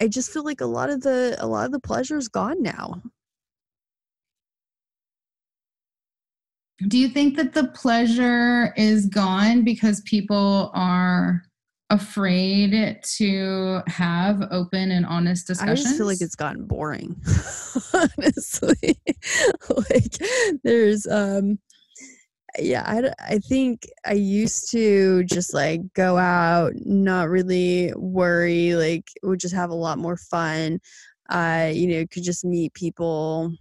[0.00, 2.62] I just feel like a lot of the a lot of the pleasure is gone
[2.62, 3.02] now.
[6.88, 11.42] Do you think that the pleasure is gone because people are
[11.94, 15.80] afraid to have open and honest discussions?
[15.80, 17.16] I just feel like it's gotten boring.
[17.94, 19.00] honestly.
[19.90, 20.16] like
[20.62, 21.58] there's um
[22.58, 29.10] yeah, I, I think I used to just like go out, not really worry, like
[29.22, 30.78] would just have a lot more fun.
[31.28, 33.52] Uh, you know, could just meet people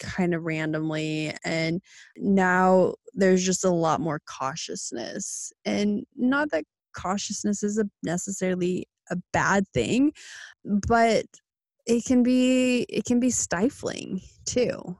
[0.00, 1.32] kind of randomly.
[1.44, 1.80] And
[2.16, 5.52] now there's just a lot more cautiousness.
[5.64, 6.64] And not that
[6.96, 10.12] cautiousness is a necessarily a bad thing,
[10.64, 11.26] but
[11.86, 14.96] it can be it can be stifling too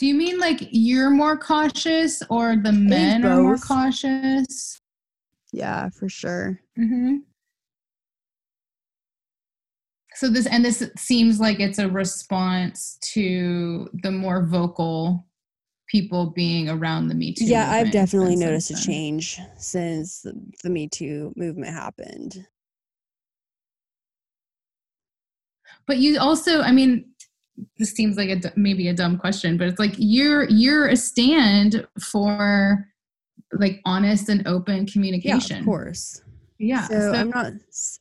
[0.00, 4.80] Do you mean like you're more cautious or the men are more cautious?
[5.52, 6.58] Yeah, for sure.
[6.78, 7.16] Mm-hmm.
[10.14, 15.26] So this and this seems like it's a response to the more vocal
[15.90, 17.44] people being around the Me Too.
[17.44, 22.46] Yeah, I've definitely noticed a change since the, the Me Too movement happened.
[25.86, 27.06] But you also, I mean,
[27.78, 31.86] this seems like a maybe a dumb question, but it's like you're you're a stand
[31.98, 32.86] for
[33.52, 35.56] like honest and open communication.
[35.56, 36.22] Yeah, of course.
[36.58, 36.86] Yeah.
[36.86, 37.52] So, so, I'm not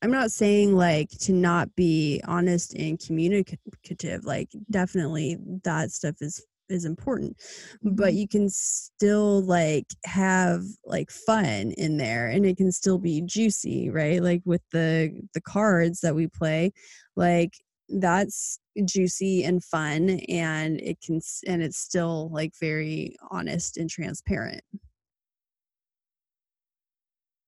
[0.01, 4.25] I'm not saying like to not be honest and communicative.
[4.25, 7.35] Like definitely that stuff is is important
[7.83, 8.17] but mm-hmm.
[8.17, 13.89] you can still like have like fun in there and it can still be juicy
[13.89, 14.21] right?
[14.21, 16.71] Like with the the cards that we play
[17.15, 17.53] like
[17.89, 24.61] that's juicy and fun and it can and it's still like very honest and transparent.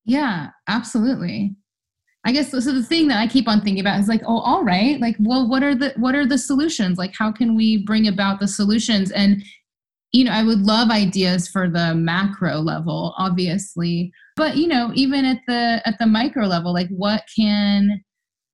[0.05, 1.55] Yeah absolutely
[2.25, 4.63] i guess so the thing that i keep on thinking about is like oh all
[4.63, 6.97] right like well what are the what are the solutions?
[6.97, 9.11] Like how can we bring about the solutions?
[9.11, 9.43] And
[10.11, 14.11] you know i would love ideas for the macro level obviously.
[14.35, 18.03] But you know even at the at the micro level like what can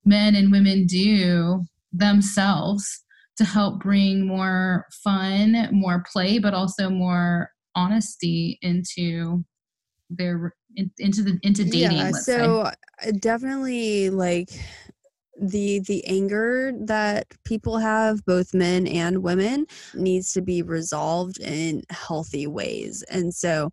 [0.05, 3.03] men and women do themselves
[3.37, 9.43] to help bring more fun, more play, but also more honesty into
[10.09, 10.55] their
[10.99, 11.97] into the into dating.
[11.97, 12.71] Yeah, so
[13.01, 13.11] say.
[13.13, 14.49] definitely like
[15.39, 21.83] the the anger that people have both men and women needs to be resolved in
[21.89, 23.69] healthy ways and so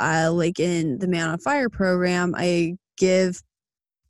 [0.00, 3.42] uh like in the man on fire program i give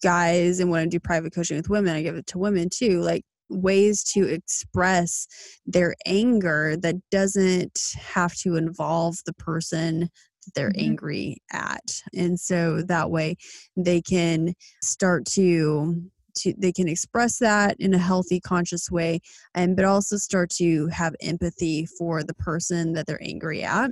[0.01, 3.01] guys and when i do private coaching with women i give it to women too
[3.01, 5.27] like ways to express
[5.67, 10.09] their anger that doesn't have to involve the person
[10.55, 10.85] they're mm-hmm.
[10.85, 13.37] angry at and so that way
[13.77, 16.03] they can start to
[16.35, 19.21] to they can express that in a healthy conscious way
[19.55, 23.91] and but also start to have empathy for the person that they're angry at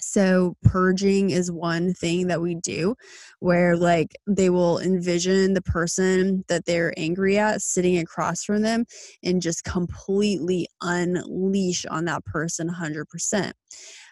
[0.00, 2.94] so, purging is one thing that we do
[3.40, 8.84] where, like, they will envision the person that they're angry at sitting across from them
[9.22, 13.52] and just completely unleash on that person 100%.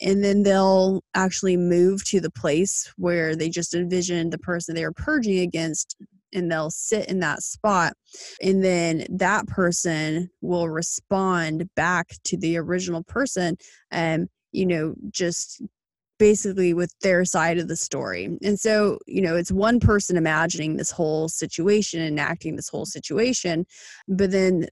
[0.02, 4.84] And then they'll actually move to the place where they just envisioned the person they
[4.84, 5.96] were purging against
[6.32, 7.94] and they'll sit in that spot
[8.42, 13.56] and then that person will respond back to the original person
[13.90, 15.62] and you know just
[16.18, 18.38] basically with their side of the story.
[18.42, 23.66] And so, you know, it's one person imagining this whole situation, enacting this whole situation,
[24.08, 24.66] but then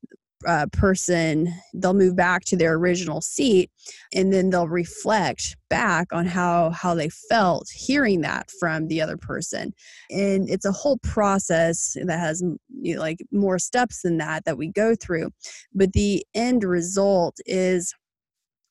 [0.46, 3.70] a person they'll move back to their original seat
[4.12, 9.16] and then they'll reflect back on how how they felt hearing that from the other
[9.16, 9.72] person
[10.10, 12.42] and it's a whole process that has
[12.82, 15.30] you know, like more steps than that that we go through
[15.74, 17.94] but the end result is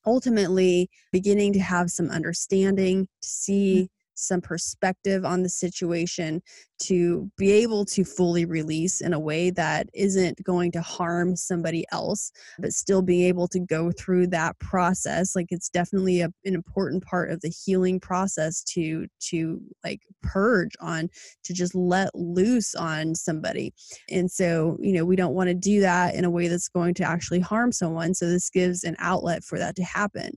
[0.05, 3.89] ultimately beginning to have some understanding, to see mm.
[4.15, 6.41] Some perspective on the situation
[6.83, 11.85] to be able to fully release in a way that isn't going to harm somebody
[11.91, 15.35] else but still being able to go through that process.
[15.35, 20.73] Like it's definitely a, an important part of the healing process to to like purge
[20.81, 21.09] on
[21.43, 23.73] to just let loose on somebody.
[24.09, 26.95] And so you know we don't want to do that in a way that's going
[26.95, 30.31] to actually harm someone so this gives an outlet for that to happen.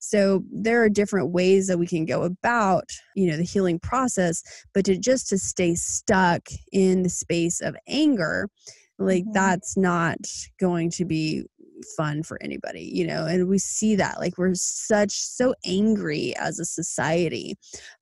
[0.00, 4.42] So there are different ways that we can go about you know the healing process
[4.74, 6.42] but to just to stay stuck
[6.72, 8.48] in the space of anger
[8.98, 9.32] like mm-hmm.
[9.32, 10.18] that's not
[10.58, 11.44] going to be
[11.96, 16.58] fun for anybody you know and we see that like we're such so angry as
[16.58, 17.56] a society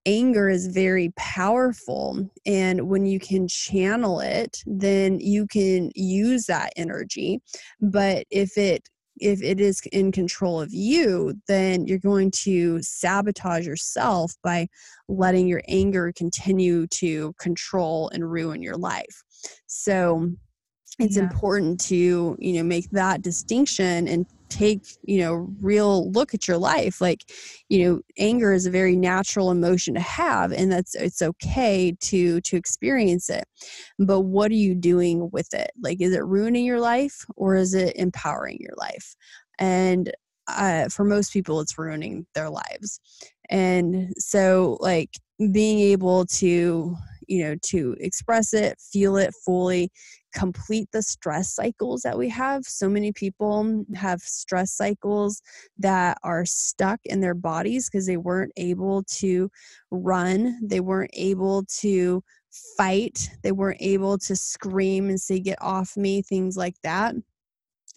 [0.04, 6.72] anger is very powerful and when you can channel it then you can use that
[6.76, 7.40] energy
[7.80, 8.88] but if it
[9.20, 14.68] if it is in control of you, then you're going to sabotage yourself by
[15.08, 19.22] letting your anger continue to control and ruin your life.
[19.66, 20.30] So
[20.98, 21.22] it's yeah.
[21.22, 26.59] important to, you know, make that distinction and take you know real look at your
[26.59, 27.24] life like
[27.68, 32.40] you know anger is a very natural emotion to have and that's it's okay to
[32.42, 33.44] to experience it.
[33.98, 35.70] But what are you doing with it?
[35.80, 39.14] Like is it ruining your life or is it empowering your life?
[39.59, 40.12] And
[40.48, 43.01] uh, for most people it's ruining their lives.
[43.48, 45.11] And so like
[45.53, 46.96] being able to
[47.28, 49.90] you know to express it feel it fully
[50.32, 52.64] complete the stress cycles that we have.
[52.64, 55.42] So many people have stress cycles
[55.78, 59.50] that are stuck in their bodies because they weren't able to
[59.90, 62.22] run they weren't able to
[62.76, 67.14] fight they weren't able to scream and say get off me things like that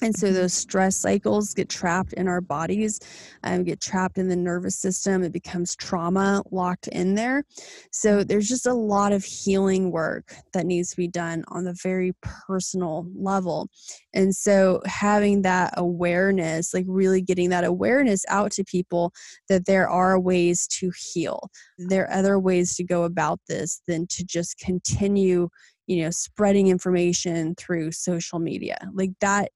[0.04, 0.36] and so mm-hmm.
[0.36, 3.00] those stress cycles get trapped in our bodies,
[3.44, 5.24] um, get trapped in the nervous system.
[5.24, 7.46] It becomes trauma locked in there.
[7.92, 11.76] So there's just a lot of healing work that needs to be done on the
[11.82, 13.70] very personal level.
[14.14, 19.14] And so having that awareness, like really getting that awareness out to people
[19.48, 21.50] that there are ways to heal.
[21.78, 25.48] There are other ways to go about this than to just continue
[25.86, 29.52] you know spreading information through social media like that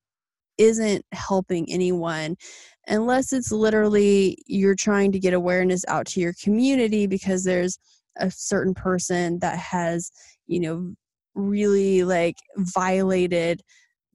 [0.58, 2.36] isn't helping anyone
[2.88, 7.78] unless it's literally you're trying to get awareness out to your community because there's
[8.18, 10.12] a certain person that has
[10.48, 10.94] you know
[11.36, 13.62] really like violated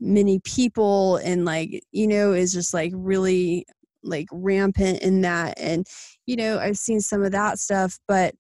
[0.01, 3.65] many people and like you know is just like really
[4.03, 5.87] like rampant in that and
[6.27, 8.35] you know i've seen some of that stuff but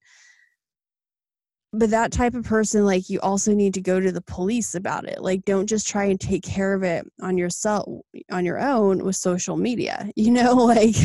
[1.72, 5.08] but that type of person like you also need to go to the police about
[5.08, 5.22] it.
[5.22, 7.88] Like don't just try and take care of it on yourself
[8.30, 10.96] on your own with social media you know like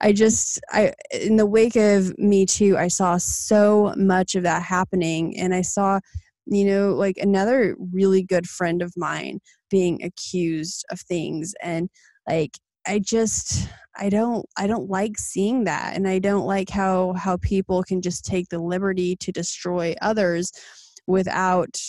[0.00, 4.62] i just i in the wake of me too i saw so much of that
[4.62, 5.98] happening and i saw
[6.46, 11.88] you know like another really good friend of mine being accused of things and
[12.28, 17.12] like i just I don't I don't like seeing that and I don't like how
[17.12, 20.52] how people can just take the liberty to destroy others
[21.06, 21.80] without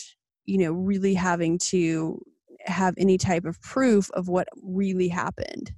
[0.45, 2.21] you know really having to
[2.65, 5.71] have any type of proof of what really happened.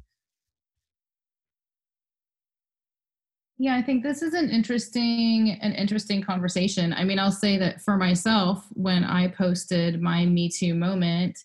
[3.60, 6.94] Yeah, I think this is an interesting an interesting conversation.
[6.94, 11.40] I mean, I'll say that for myself when I posted my Me Too moment,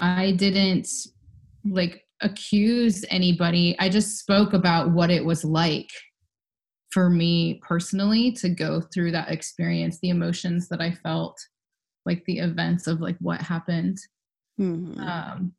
[0.00, 0.88] I didn't
[1.64, 3.76] like accuse anybody.
[3.78, 5.90] I just spoke about what it was like
[6.90, 11.38] for me personally to go through that experience, the emotions that I felt,
[12.04, 13.98] like the events of like what happened.
[14.60, 15.00] Mm-hmm.
[15.00, 15.52] Um,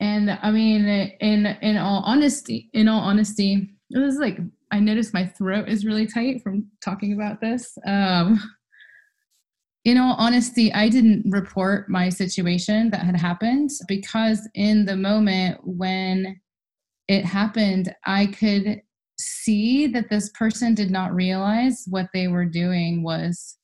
[0.00, 0.86] and I mean,
[1.20, 4.38] in in all honesty, in all honesty, it was like
[4.70, 7.76] I noticed my throat is really tight from talking about this.
[7.86, 8.40] Um,
[9.84, 15.58] in all honesty, I didn't report my situation that had happened because in the moment
[15.62, 16.38] when
[17.08, 18.82] it happened, I could
[19.18, 23.56] see that this person did not realize what they were doing was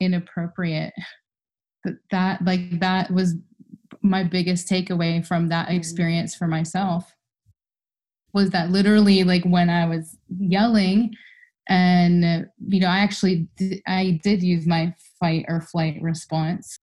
[0.00, 0.94] inappropriate.
[1.84, 3.34] That that like that was
[4.02, 5.76] my biggest takeaway from that mm-hmm.
[5.76, 7.14] experience for myself
[8.32, 11.14] was that literally like when I was yelling
[11.70, 13.48] and you know i actually
[13.86, 16.76] i did use my fight or flight response.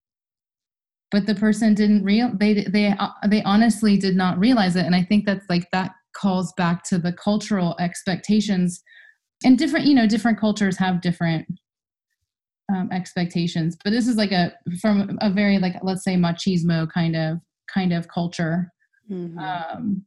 [1.09, 4.85] But the person didn't real they they uh, they honestly did not realize it.
[4.85, 8.81] And i think that's like that calls back to the cultural expectations.
[9.43, 11.47] And different you know different cultures have different
[12.73, 13.77] um, expectations.
[13.83, 17.39] But this is like a from a very like let's say machismo kind of
[17.73, 18.71] kind of culture.
[19.09, 19.39] Mm-hmm.
[19.39, 20.05] um,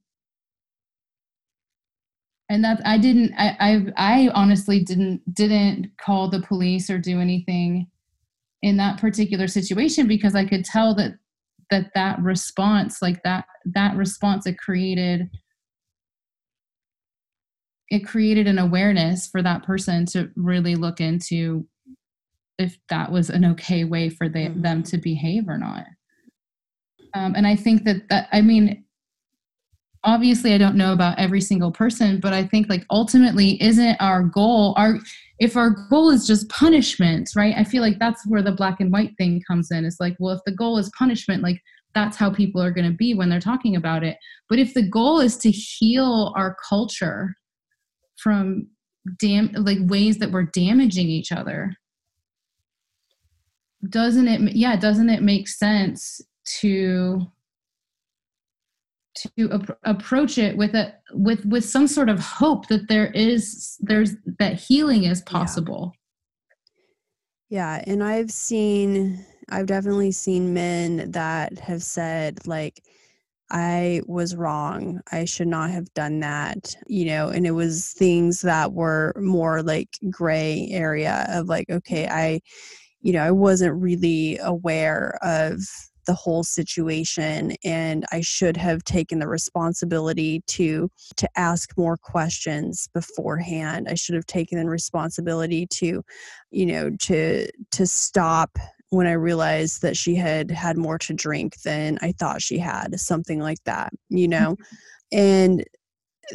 [2.51, 7.19] and that i didn't I, I i honestly didn't didn't call the police or do
[7.21, 7.87] anything
[8.61, 11.13] in that particular situation because i could tell that
[11.71, 15.31] that that response like that that response it created
[17.89, 21.67] it created an awareness for that person to really look into
[22.59, 24.63] if that was an okay way for they, mm-hmm.
[24.63, 25.85] them to behave or not
[27.15, 28.85] um, and i think that that i mean
[30.05, 34.23] obviously i don't know about every single person but i think like ultimately isn't our
[34.23, 34.99] goal our
[35.41, 37.55] if our goal is just punishment right?
[37.57, 39.85] I feel like that's where the black and white thing comes in.
[39.85, 41.61] It's like well if the goal is punishment like
[41.95, 44.17] that's how people are going to be when they're talking about it.
[44.49, 47.35] But if the goal is to heal our culture
[48.17, 48.69] from
[49.19, 51.73] dam like ways that we're damaging each other
[53.89, 57.23] doesn't it yeah doesn't it make sense to
[59.37, 63.77] to ap- approach it with a with with some sort of hope that there is
[63.81, 65.93] there's that healing is possible
[67.49, 67.77] yeah.
[67.77, 72.81] yeah and i've seen i've definitely seen men that have said like
[73.51, 75.01] I was wrong.
[75.11, 79.63] I should not have done that, you know, and it was things that were more
[79.63, 82.41] like gray area of like, okay, I,
[83.01, 85.61] you know, I wasn't really aware of
[86.11, 92.89] the whole situation and I should have taken the responsibility to to ask more questions
[92.93, 93.87] beforehand.
[93.89, 96.03] I should have taken the responsibility to
[96.51, 98.59] you know to to stop
[98.89, 102.99] when I realized that she had had more to drink than I thought she had,
[102.99, 104.31] something like that, you mm-hmm.
[104.31, 104.57] know.
[105.13, 105.65] and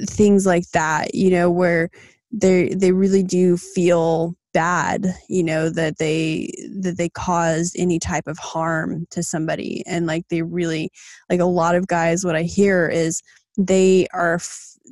[0.08, 1.90] things like that, you know, where
[2.36, 8.28] they they really do feel bad you know that they that they caused any type
[8.28, 9.84] of harm to somebody.
[9.86, 10.92] And like they really
[11.30, 13.22] like a lot of guys what i hear is
[13.58, 14.40] they are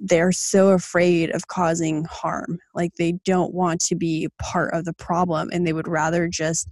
[0.01, 2.57] they're so afraid of causing harm.
[2.73, 6.67] Like they don't want to be part of the problem and they would rather just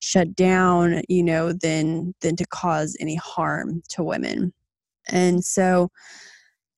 [0.00, 4.52] shut down you know than than to cause any harm to women.
[5.08, 5.90] And so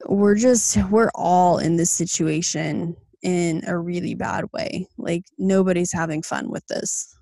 [0.07, 4.87] we're just we're all in this situation in a really bad way.
[4.97, 7.15] Like nobody's having fun with this.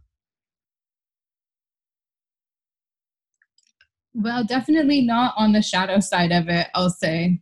[4.15, 7.39] Well, definitely not on the shadow side of it, I'll say.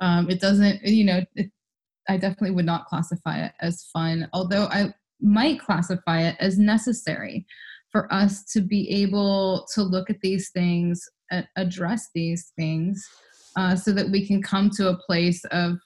[0.00, 1.50] Um, it doesn't, you know, it,
[2.08, 7.46] I definitely would not classify it as fun, although I might classify it as necessary
[7.90, 11.02] for us to be able to look at these things,
[11.56, 13.02] address these things,
[13.56, 15.78] uh, so that we can come to a place of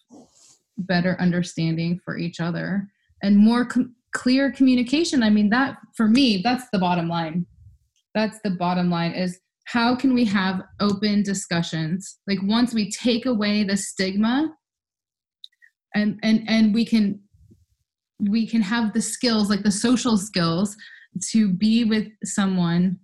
[0.79, 2.89] better understanding for each other
[3.23, 5.23] and more com- clear communication.
[5.23, 7.47] I mean that for me that's the bottom line.
[8.15, 12.19] That's the bottom line is how can we have open discussions?
[12.27, 14.55] Like once we take away the stigma
[15.95, 17.21] and and and we can
[18.31, 20.77] we can have the skills like the social skills
[21.31, 22.99] to be with someone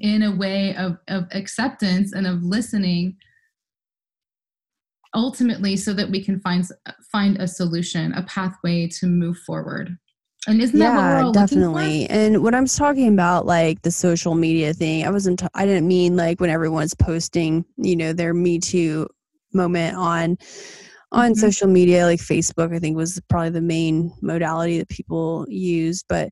[0.00, 3.16] in a way of, of acceptance and of listening
[5.14, 6.66] ultimately so that we can find
[7.10, 9.96] find a solution a pathway to move forward
[10.46, 12.08] and isn't yeah, that what we're all definitely.
[12.08, 15.42] And when I'm talking about like the social media thing, I wasn't.
[15.54, 19.08] I didn't mean like when everyone's posting, you know, their Me Too
[19.52, 20.38] moment on
[21.10, 21.40] on mm-hmm.
[21.40, 22.74] social media, like Facebook.
[22.74, 26.02] I think was probably the main modality that people use.
[26.08, 26.30] But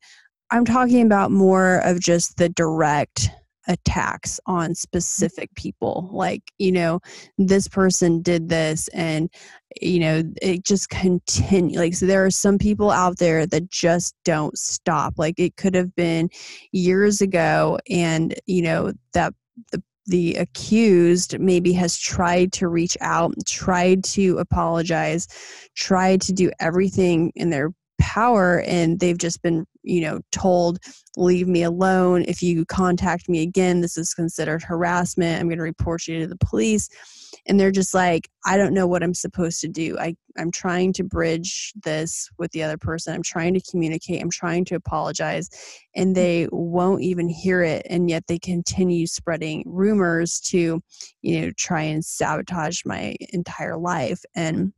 [0.50, 3.28] I'm talking about more of just the direct
[3.68, 4.72] attacks on mm-hmm.
[4.74, 7.00] specific people like you know
[7.38, 9.30] this person did this and
[9.80, 14.14] you know it just continue like so there are some people out there that just
[14.24, 16.28] don't stop like it could have been
[16.72, 19.32] years ago and you know that
[19.72, 25.26] the the accused maybe has tried to reach out tried to apologize
[25.74, 30.78] tried to do everything in their power and they've just been you know told
[31.16, 32.24] leave me alone.
[32.28, 35.40] If you contact me again this is considered harassment.
[35.40, 36.88] I'm going to report you to the police.
[37.48, 39.96] And they're just like i don't know what i'm supposed to do.
[39.98, 43.14] I i'm trying to bridge this with the other person.
[43.14, 44.20] I'm trying to communicate.
[44.20, 45.48] I'm trying to apologize.
[45.94, 46.14] And mm.
[46.14, 50.82] they won't even hear it and yet they continue spreading rumors to
[51.22, 54.22] you know try and sabotage my entire life.
[54.34, 54.72] And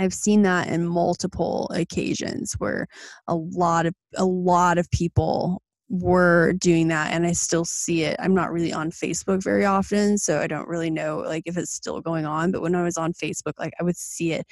[0.00, 2.86] I've seen that in multiple occasions where
[3.28, 8.16] a lot of a lot of people were doing that and I still see it.
[8.18, 11.72] I'm not really on Facebook very often, so I don't really know like if it's
[11.72, 14.46] still going on, but when I was on Facebook like I would see it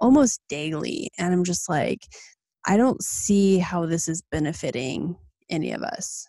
[0.00, 2.00] almost daily and I'm just like
[2.66, 5.16] I don't see how this is benefiting
[5.48, 6.26] any of us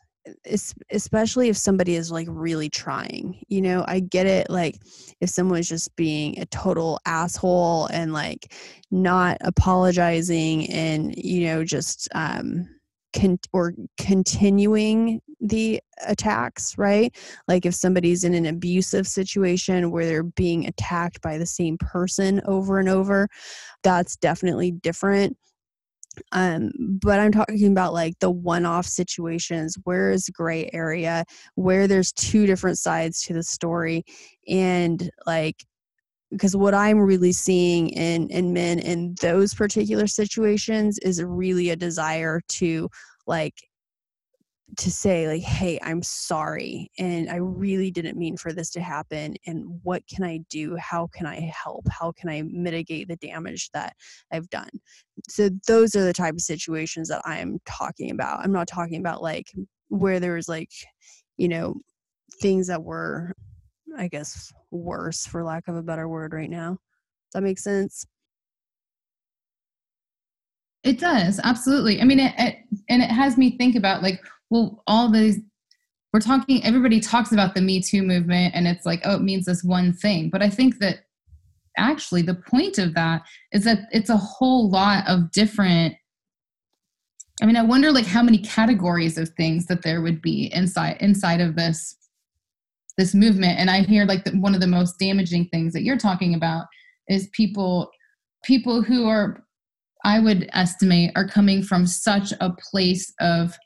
[0.91, 4.77] especially if somebody is like really trying you know i get it like
[5.21, 8.53] if someone's just being a total asshole and like
[8.91, 12.67] not apologizing and you know just um
[13.13, 17.15] con- or continuing the attacks right?
[17.47, 22.41] Like if somebody's in an abusive situation where they're being attacked by the same person
[22.45, 23.27] over and over
[23.83, 25.37] that's definitely different
[26.31, 31.87] um, but I'm talking about like the one off situations where is gray area, where
[31.87, 34.03] there's two different sides to the story.
[34.47, 35.63] And like,
[36.31, 41.75] because what I'm really seeing in, in men in those particular situations is really a
[41.75, 42.89] desire to
[43.25, 43.55] like
[44.77, 49.35] to say like hey i'm sorry and i really didn't mean for this to happen
[49.47, 50.75] and what can i do?
[50.77, 51.87] How can i help?
[51.89, 53.93] How can i mitigate the damage that
[54.31, 54.69] i've done?
[55.27, 58.43] So those are the type of situations that i'm talking about.
[58.43, 59.47] I'm not talking about like
[59.89, 60.71] where there was like
[61.37, 61.75] you know
[62.41, 63.33] things that were
[63.97, 66.71] i guess worse for lack of a better word right now.
[66.71, 68.05] Does that make sense?
[70.83, 72.01] It does absolutely.
[72.01, 72.57] I mean it, it
[72.87, 75.39] and it has me think about like well, all these
[76.11, 79.45] we're talking everybody talks about the me too movement and it's like oh it means
[79.45, 80.29] this one thing.
[80.29, 81.01] But i think that
[81.77, 83.21] actually the point of that
[83.51, 85.95] is that it's a whole lot of different
[87.41, 90.97] i mean i wonder like how many categories of things that there would be inside
[90.99, 91.95] inside of this
[92.99, 93.57] this movement.
[93.57, 96.65] And i hear like the, one of the most damaging things that you're talking about
[97.07, 97.89] is people
[98.43, 99.41] people who are
[100.03, 103.57] i would estimate are coming from such a place of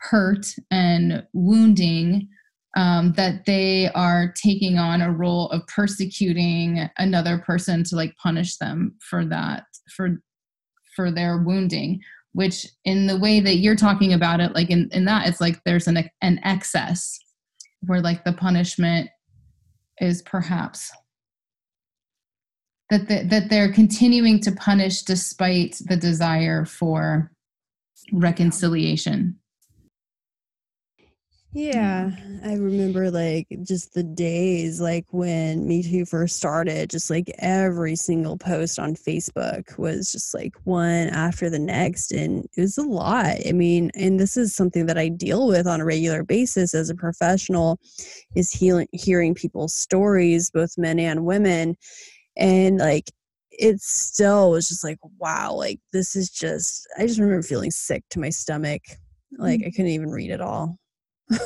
[0.00, 2.28] hurt and wounding
[2.76, 8.56] um, that they are taking on a role of persecuting another person to like punish
[8.56, 10.22] them for that for
[10.94, 12.00] for their wounding
[12.32, 15.60] which in the way that you're talking about it like in, in that it's like
[15.64, 17.18] there's an an excess
[17.80, 19.08] where like the punishment
[20.00, 20.90] is perhaps
[22.90, 27.32] that the, that they're continuing to punish despite the desire for
[28.12, 29.38] reconciliation
[31.52, 32.10] yeah,
[32.44, 37.96] I remember like just the days like when Me Too first started, just like every
[37.96, 42.12] single post on Facebook was just like one after the next.
[42.12, 43.36] And it was a lot.
[43.48, 46.90] I mean, and this is something that I deal with on a regular basis as
[46.90, 47.80] a professional
[48.36, 51.76] is healing, hearing people's stories, both men and women.
[52.36, 53.10] And like,
[53.50, 58.04] it still was just like, wow, like this is just, I just remember feeling sick
[58.10, 58.82] to my stomach.
[59.38, 59.66] Like, mm.
[59.66, 60.78] I couldn't even read it all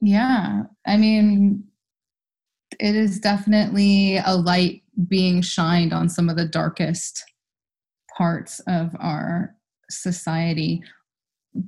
[0.00, 1.64] yeah, I mean,
[2.78, 7.24] it is definitely a light being shined on some of the darkest
[8.16, 9.54] parts of our
[9.88, 10.82] society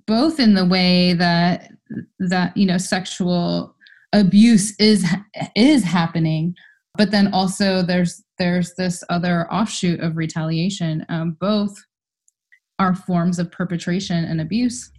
[0.06, 1.70] both in the way that
[2.18, 3.74] that you know sexual
[4.12, 5.04] abuse is
[5.56, 6.54] is happening
[6.96, 11.74] but then also there's there's this other offshoot of retaliation um, both
[12.82, 14.90] are forms of perpetration and abuse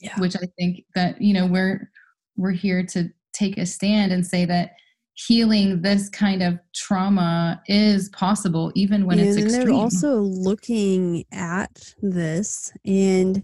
[0.00, 0.18] yeah.
[0.18, 1.90] which i think that you know we're
[2.36, 4.72] we're here to take a stand and say that
[5.14, 9.66] healing this kind of trauma is possible even when it's extreme.
[9.66, 13.42] they're also looking at this and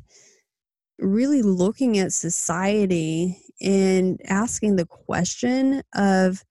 [0.98, 6.42] really looking at society and asking the question of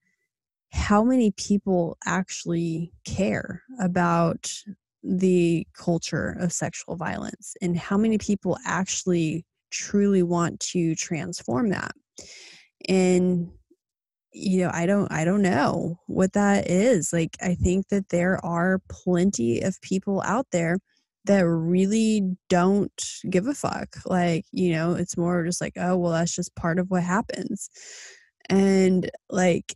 [0.72, 4.54] how many people actually care about
[5.04, 11.92] the culture of sexual violence and how many people actually truly want to transform that.
[12.88, 13.52] And
[14.34, 17.12] you know i don't i don't know what that is.
[17.14, 20.78] Like i think that there are plenty of people out there
[21.26, 23.98] that really don't give a fuck.
[24.06, 27.70] Like you know it's more just like oh well that's just part of what happens.
[28.50, 29.76] And like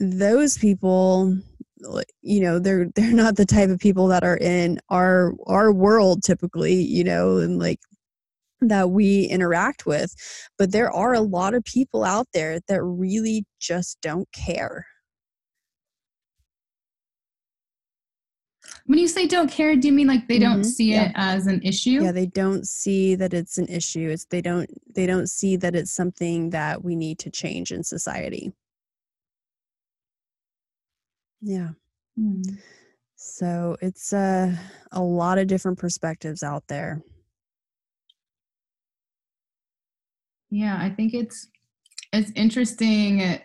[0.00, 1.38] those people
[2.22, 6.22] you know they're they're not the type of people that are in our our world
[6.22, 7.80] typically you know and like
[8.60, 10.14] that we interact with
[10.56, 14.86] but there are a lot of people out there that really just don't care
[18.86, 20.70] when you say don't care do you mean like they don't mm-hmm.
[20.70, 21.10] see yeah.
[21.10, 24.70] it as an issue yeah they don't see that it's an issue it's they don't
[24.94, 28.52] they don't see that it's something that we need to change in society
[31.40, 31.70] yeah.
[32.18, 32.58] Mm.
[33.16, 34.54] So it's uh,
[34.92, 37.02] a lot of different perspectives out there.
[40.50, 41.48] Yeah, I think it's
[42.12, 43.40] it's interesting.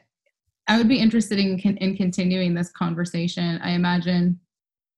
[0.67, 3.59] I would be interested in in continuing this conversation.
[3.63, 4.39] I imagine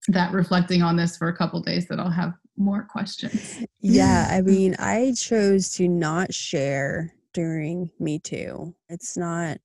[0.10, 3.60] that reflecting on this for a couple days that I'll have more questions.
[3.86, 8.74] Yeah, I mean, I chose to not share during Me Too.
[8.88, 9.58] It's not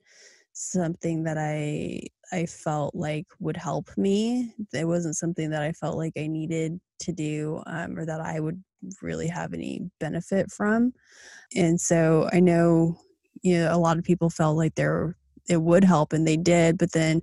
[0.53, 2.01] something that I
[2.33, 4.55] I felt like would help me.
[4.73, 8.41] It wasn't something that I felt like I needed to do um, or that I
[8.41, 8.63] would
[9.03, 10.93] really have any benefit from.
[11.57, 12.99] And so I know,
[13.43, 15.17] you know, a lot of people felt like there
[15.49, 17.23] it would help and they did, but then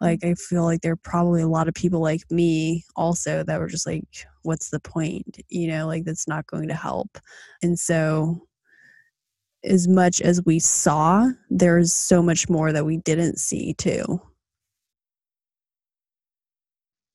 [0.00, 3.60] like I feel like there are probably a lot of people like me also that
[3.60, 4.04] were just like,
[4.42, 5.40] what's the point?
[5.48, 7.18] You know, like that's not going to help.
[7.62, 8.46] And so
[9.64, 14.20] as much as we saw, there's so much more that we didn't see too.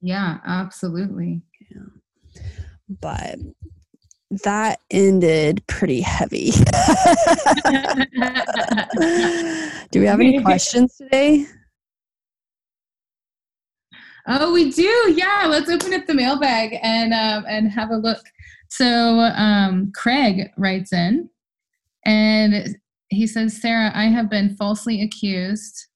[0.02, 1.42] Yeah, absolutely.
[1.70, 2.42] Yeah.
[3.02, 3.40] But
[4.44, 6.52] that ended pretty heavy.
[9.92, 11.46] do we have any questions today?
[14.28, 15.14] Oh, we do.
[15.16, 18.24] Yeah, let's open up the mailbag and um, and have a look.
[18.70, 21.30] So um, Craig writes in.
[22.06, 22.78] And
[23.10, 25.88] he says, Sarrah, I have been falsely accused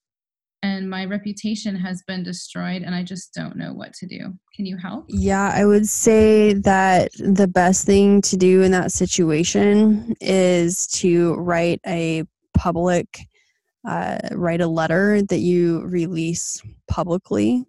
[0.61, 4.33] and my reputation has been destroyed and I just don't know what to do.
[4.53, 5.05] Can you help?
[5.07, 11.35] Yeah, I would say that the best thing to do in that situation is to
[11.35, 13.19] write a public
[13.87, 17.65] uh, write a letter that you release publicly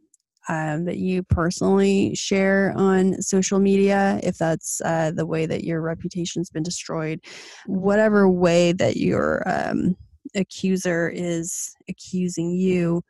[0.51, 5.81] um, that you personally share on social media, if that's uh, the way that your
[5.81, 7.21] reputation's been destroyed,
[7.67, 9.97] whatever way that your um,
[10.35, 13.01] accuser is accusing you,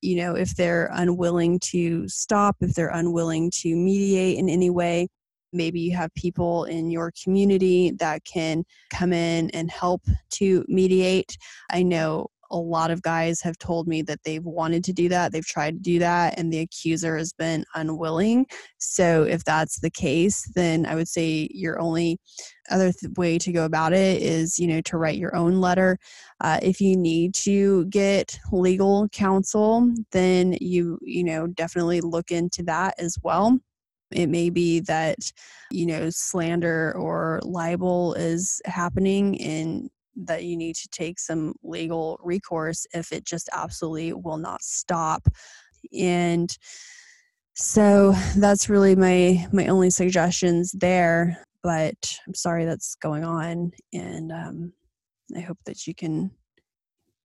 [0.00, 5.06] you know, if they're unwilling to stop, if they're unwilling to mediate in any way,
[5.52, 11.36] maybe you have people in your community that can come in and help to mediate.
[11.70, 15.32] I know a lot of guys have told me that they've wanted to do that,
[15.32, 18.46] they've tried to do that, and the accuser has been unwilling.
[18.78, 22.18] So, if that's the case, then I would say your only
[22.70, 25.98] other th- way to go about it is, you know, to write your own letter.
[26.40, 32.62] Uh, if you need to get legal counsel, then you, you know, definitely look into
[32.64, 33.58] that as well.
[34.12, 35.18] It may be that,
[35.70, 39.90] you know, slander or libel is happening and
[40.24, 45.28] that you need to take some legal recourse if it just absolutely will not stop.
[45.92, 46.56] And
[47.54, 51.42] so that's really my my only suggestions there.
[51.62, 54.72] But I'm sorry that's going on, and um,
[55.36, 56.30] I hope that you can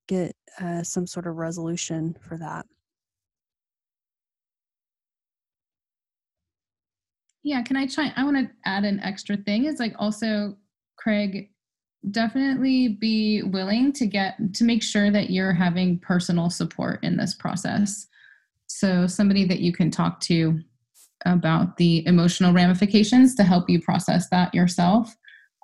[0.08, 2.66] get uh, some sort of resolution for that.
[7.44, 8.12] Yeah, can I try?
[8.16, 9.66] I want to add an extra thing.
[9.66, 10.56] Is like also,
[10.98, 11.51] Craig,
[12.10, 17.36] definitely be willing to get to make sure that you're having personal support in this
[17.36, 18.08] process.
[18.68, 20.60] So, somebody that you can talk to
[21.26, 25.16] about the emotional ramifications to help you process that yourself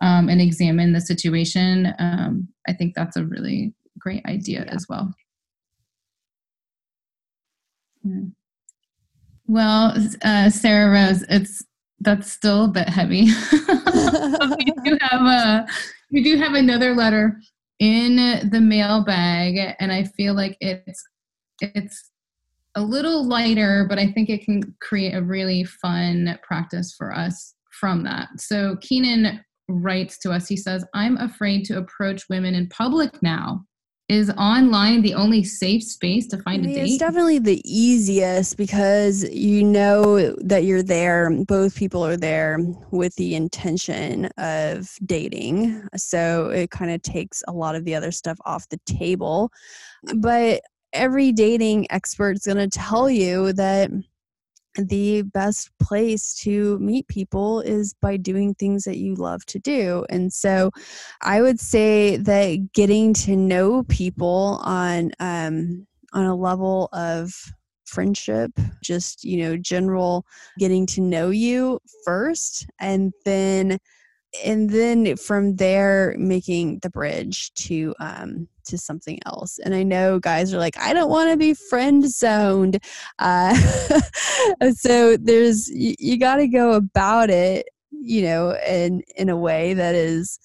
[0.02, 1.94] um, and examine the situation.
[1.98, 4.74] Um, I think that's a really great idea yeah.
[4.74, 5.14] as well.
[8.04, 8.28] Hmm.
[9.48, 11.64] Well, uh, Sarrah Rose, it's
[12.02, 13.24] that's still a bit heavy.
[13.52, 15.66] we do have a
[16.12, 17.40] we do have another letter
[17.80, 21.04] in the mailbag, and I feel like it's
[21.62, 22.12] it's
[22.76, 27.56] a little lighter, but I think it can create a really fun practice for us
[27.72, 28.30] from that.
[28.38, 30.48] So Keenan writes to us.
[30.48, 33.66] He says, "I'm afraid to approach women in public now
[34.10, 36.90] is online the only safe space to find I mean, a date?
[36.92, 41.30] It's definitely the easiest because you know that you're there.
[41.30, 42.60] Both people are there
[42.92, 45.88] with the intention of dating.
[45.98, 49.52] So it kind of takes a lot of the other stuff off the table.
[50.16, 50.62] But
[50.94, 53.92] every dating expert is going to tell you that
[54.78, 60.06] the best place to meet people is by doing things that you love to do.
[60.10, 60.72] And so
[61.22, 67.34] I would say that getting to know people on um, on a level of
[67.86, 68.52] friendship,
[68.84, 70.26] just, you know, general
[70.60, 73.80] getting to know you first and then
[74.46, 79.60] and then from there making the bridge to um to something else.
[79.60, 82.80] And i know guys are like i don't want to be friend zoned.
[83.20, 83.56] Uh
[84.76, 89.74] so there's you, you got to go about it you know in in a way
[89.74, 90.40] that is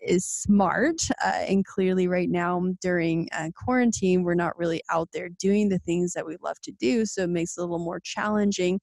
[0.00, 5.28] is smart uh, and clearly right now during uh, quarantine we're not really out there
[5.28, 8.00] doing the things that we love to do so it makes it a little more
[8.00, 8.80] challenging.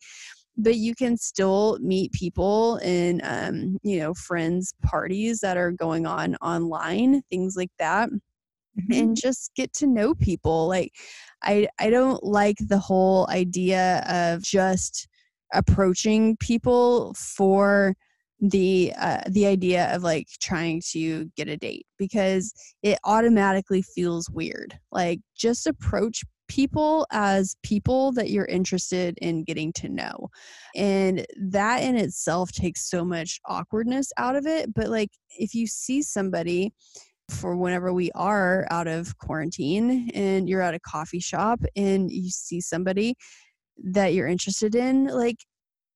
[0.58, 6.06] But you can still meet people in um, you know friends parties that are going
[6.06, 8.10] on online things like that
[8.80, 8.94] mm-hmm.
[8.94, 10.92] and just get to know people like
[11.44, 15.08] i i don't like the whole idea of just
[15.54, 17.96] approaching people for
[18.42, 22.54] the uh, the idea of like trying to get a date because
[22.84, 29.74] it automatically feels weird like just approach people as people that you're interested in getting
[29.74, 30.30] to know.
[30.76, 34.74] And that in itself takes so much awkwardness out of it.
[34.74, 36.74] But like if you see somebody,
[37.30, 42.30] for whenever we are out of quarantine and you're at a coffee shop and you
[42.30, 43.16] see somebody
[43.84, 45.38] that you're interested in, like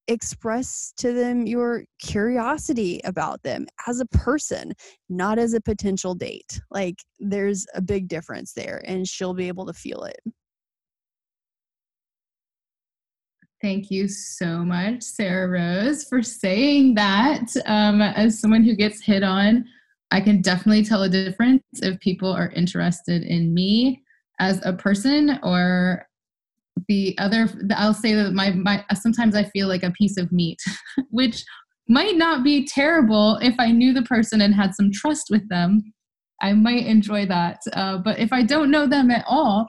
[0.08, 4.72] express to them your curiosity about them as a person,
[5.08, 6.60] not as a potential date.
[6.70, 10.20] Like there's a big difference there, and she'll be able to feel it.
[13.62, 17.44] Thank you so much, Sarrah Rose, for saying that.
[17.66, 19.66] Um, as someone who gets hit on,
[20.10, 24.02] I can definitely tell a difference if people are interested in me
[24.40, 26.06] as a person or
[26.88, 30.58] the other i'll say that my, my sometimes i feel like a piece of meat
[31.10, 31.44] which
[31.88, 35.82] might not be terrible if i knew the person and had some trust with them
[36.40, 39.68] i might enjoy that uh, but if i don't know them at all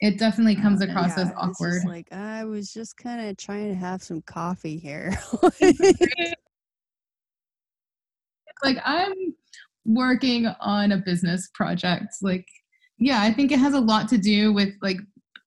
[0.00, 1.82] it definitely comes across yeah, as awkward.
[1.84, 5.18] like I was just kind of trying to have some coffee here.
[8.62, 9.34] like I'm
[9.84, 12.14] working on a business project.
[12.22, 12.46] Like,
[12.98, 14.98] yeah, I think it has a lot to do with like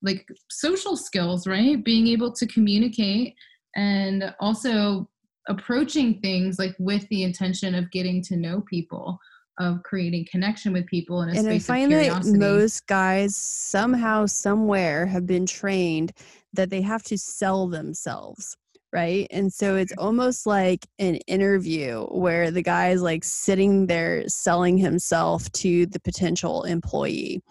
[0.01, 1.83] like social skills, right?
[1.83, 3.35] Being able to communicate
[3.75, 5.07] and also
[5.47, 9.19] approaching things like with the intention of getting to know people
[9.59, 12.37] of creating connection with people in a and space I find of that curiosity.
[12.39, 16.13] most guys somehow, somewhere have been trained
[16.53, 18.57] that they have to sell themselves.
[18.93, 19.25] Right.
[19.31, 24.77] And so it's almost like an interview where the guy is like sitting there selling
[24.77, 27.41] himself to the potential employee.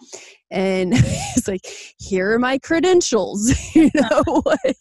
[0.51, 1.65] And it's like,
[1.97, 4.77] here are my credentials, you know, like,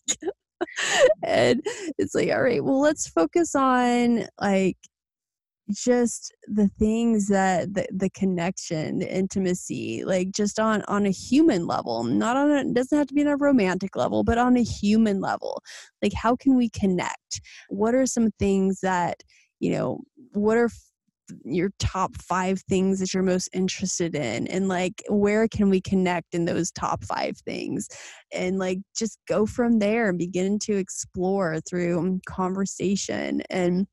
[1.25, 1.63] and
[1.99, 4.77] it's like, all right, well, let's focus on like
[5.71, 11.67] just the things that the, the connection the intimacy like just on on a human
[11.67, 14.57] level not on a it doesn't have to be on a romantic level but on
[14.57, 15.63] a human level.
[16.03, 17.41] Like how can we connect?
[17.69, 19.23] What are some things that
[19.59, 20.01] you know
[20.33, 20.71] what are
[21.45, 24.49] your top five things that you're most interested in?
[24.49, 27.89] And like where can we connect in those top five things?
[28.33, 33.87] And like just go from there and begin to explore through conversation and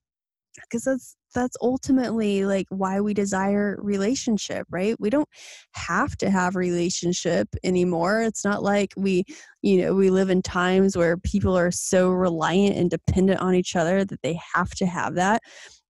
[0.63, 4.95] because that's that's ultimately like why we desire relationship right?
[4.99, 5.27] We don't
[5.73, 8.21] have to have relationship anymore.
[8.21, 9.23] It's not like we
[9.61, 13.75] you know we live in times where people are so reliant and dependent on each
[13.75, 15.41] other that they have to have that.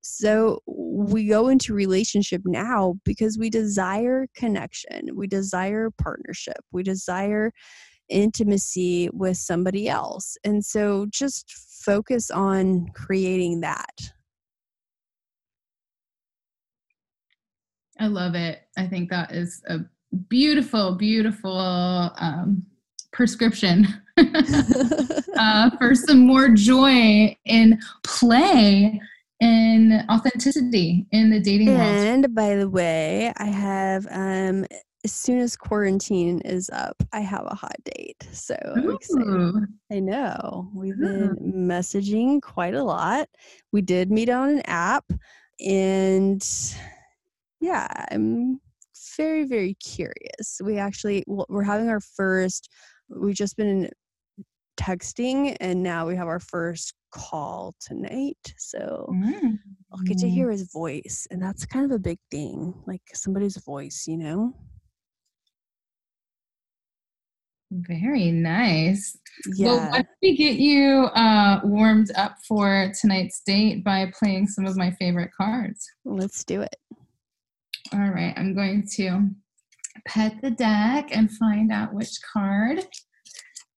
[0.01, 7.51] So we go into relationship now because we desire connection we desire partnership we desire
[8.09, 10.38] intimacy with somebody else.
[10.43, 11.51] And so just
[11.84, 14.11] focus on creating that
[17.99, 18.61] I love it.
[18.77, 19.79] I think that is a
[20.29, 21.57] beautiful, beautiful
[22.17, 22.63] um,
[23.11, 23.87] prescription
[24.17, 29.01] uh, for some more joy in play
[29.39, 32.07] and authenticity in the dating and, world.
[32.07, 34.65] And by the way, I have um
[35.03, 38.27] as soon as quarantine is up, I have a hot date.
[38.33, 38.57] So.
[39.89, 40.69] I know.
[40.73, 43.29] We've been messaging quite a lot.
[43.71, 45.05] We did meet on an app
[45.65, 46.43] and
[47.60, 48.60] yeah, I'm
[49.16, 50.62] very, very curious.
[50.64, 52.70] We actually, we're having our first,
[53.10, 53.89] we've just been
[54.80, 58.53] texting and now we have our first call tonight.
[58.58, 59.55] So mm-hmm.
[59.91, 61.28] I'll get to hear his voice.
[61.32, 64.53] And that's kind of a big thing, like somebody's voice, you know?
[67.72, 69.18] Very nice.
[69.55, 69.68] Yeah.
[69.68, 74.66] Well, why don't we get you uh, warmed up for tonight's date by playing some
[74.66, 75.86] of my favorite cards?
[76.05, 76.76] Let's do it.
[77.93, 79.29] All right, I'm going to
[80.05, 82.85] pet the deck and find out which card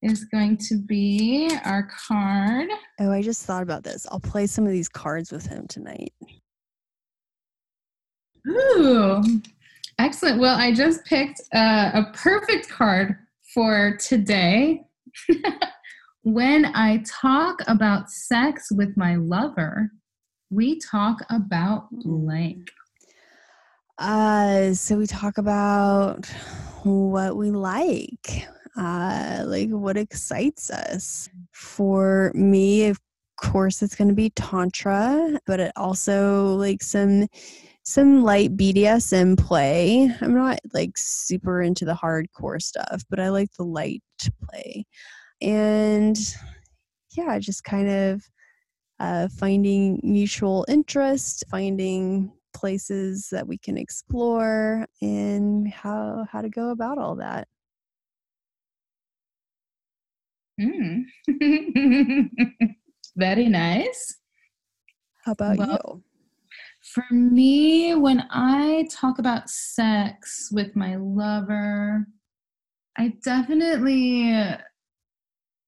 [0.03, 2.69] is going to be our card.
[2.99, 4.07] Oh, I just thought about this.
[4.11, 6.13] I'll play some of these cards with him tonight.
[8.49, 9.23] Ooh,
[9.99, 10.41] excellent.
[10.41, 13.17] Well, I just picked a, a perfect card
[13.55, 14.83] for today.
[16.23, 19.93] when I talk about sex with my lover,
[20.51, 22.71] we talk about blank.
[24.01, 26.27] Uh, so we talk about
[26.85, 31.29] what we like, uh, like what excites us.
[31.53, 32.99] For me, of
[33.37, 37.27] course, it's going to be tantra, but it also like some
[37.83, 40.11] some light BDSM play.
[40.23, 44.03] I'm not like super into the hardcore stuff, but I like the light
[44.49, 44.87] play.
[45.43, 46.19] And
[47.17, 48.23] yeah, just kind of
[48.99, 56.71] uh, finding mutual interest, finding places that we can explore and how how to go
[56.71, 57.49] about all that.
[60.61, 61.05] Mm.
[63.17, 64.19] very nice.
[65.25, 66.03] How about well, you?
[66.95, 72.07] for me when i talk about sex with my lover
[72.99, 74.31] i definitely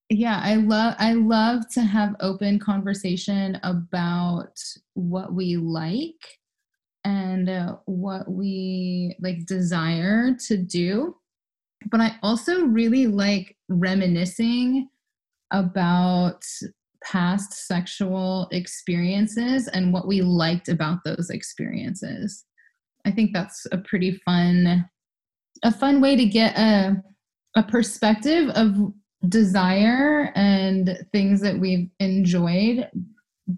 [0.09, 4.59] yeah i love i love to have open conversation about
[4.95, 6.38] what we like
[7.05, 11.16] and uh, what we like desire to do.
[11.90, 14.88] But i also really like reminiscing
[15.50, 16.45] about
[17.03, 22.45] past sexual experiences and what we liked about those experiences.
[23.04, 24.88] I think that's a pretty fun
[25.64, 27.03] a fun way to get a
[27.57, 28.92] a perspective of
[29.29, 32.88] desire and things that we've enjoyed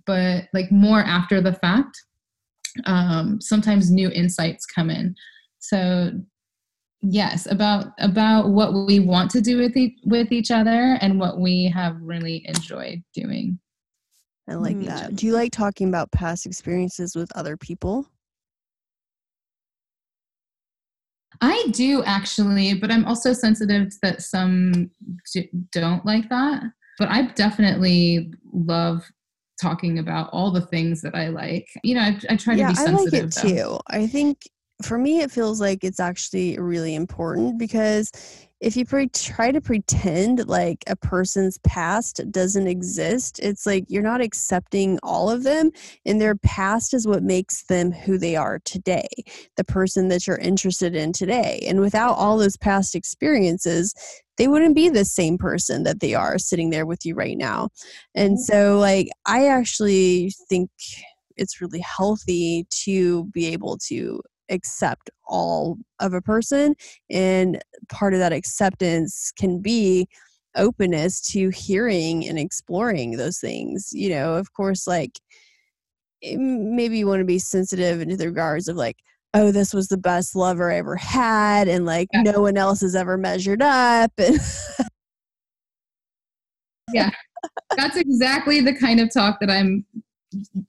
[0.05, 2.03] but like more after the fact
[2.87, 5.15] um, sometimes new insights come in.
[5.59, 6.11] So
[7.01, 11.39] yes, about about what we want to do with e- with each other and what
[11.39, 13.59] we have really enjoyed doing.
[14.49, 14.87] I like mm-hmm.
[14.87, 15.17] that.
[15.17, 18.07] Do you like talking about past experiences with other people?
[21.41, 24.91] I do actually, but I'm also sensitive that some
[25.73, 26.63] don't like that.
[26.99, 29.03] But I definitely love
[29.65, 31.69] talking about all the things that I like.
[31.83, 33.15] You know, I, I try yeah, to be sensitive.
[33.15, 33.77] I like it though.
[33.77, 33.79] too.
[33.89, 34.39] I think
[34.83, 38.11] for me, it feels like it's actually really important because
[38.61, 44.03] if you pre- try to pretend like a person's past doesn't exist, it's like you're
[44.03, 45.71] not accepting all of them,
[46.07, 49.07] and their past is what makes them who they are today,
[49.57, 51.63] the person that you're interested in today.
[51.69, 53.95] And without all those past experiences,
[54.39, 57.69] they wouldn't be the same person that they are sitting there with you right now.
[58.15, 58.43] And mm-hmm.
[58.43, 60.71] so, like, I actually think
[61.37, 66.75] it's really healthy to be able to accept all of a person
[67.11, 70.07] and part of that acceptance can be
[70.57, 75.19] openness to hearing and exploring those things you know of course like
[76.23, 78.97] eh, maybe you want to be sensitive in the regards of like
[79.33, 82.23] oh this was the best lover i ever had and like yeah.
[82.23, 84.39] no one else has ever measured up and
[86.93, 87.11] yeah
[87.77, 89.85] that's exactly the kind of talk that i'm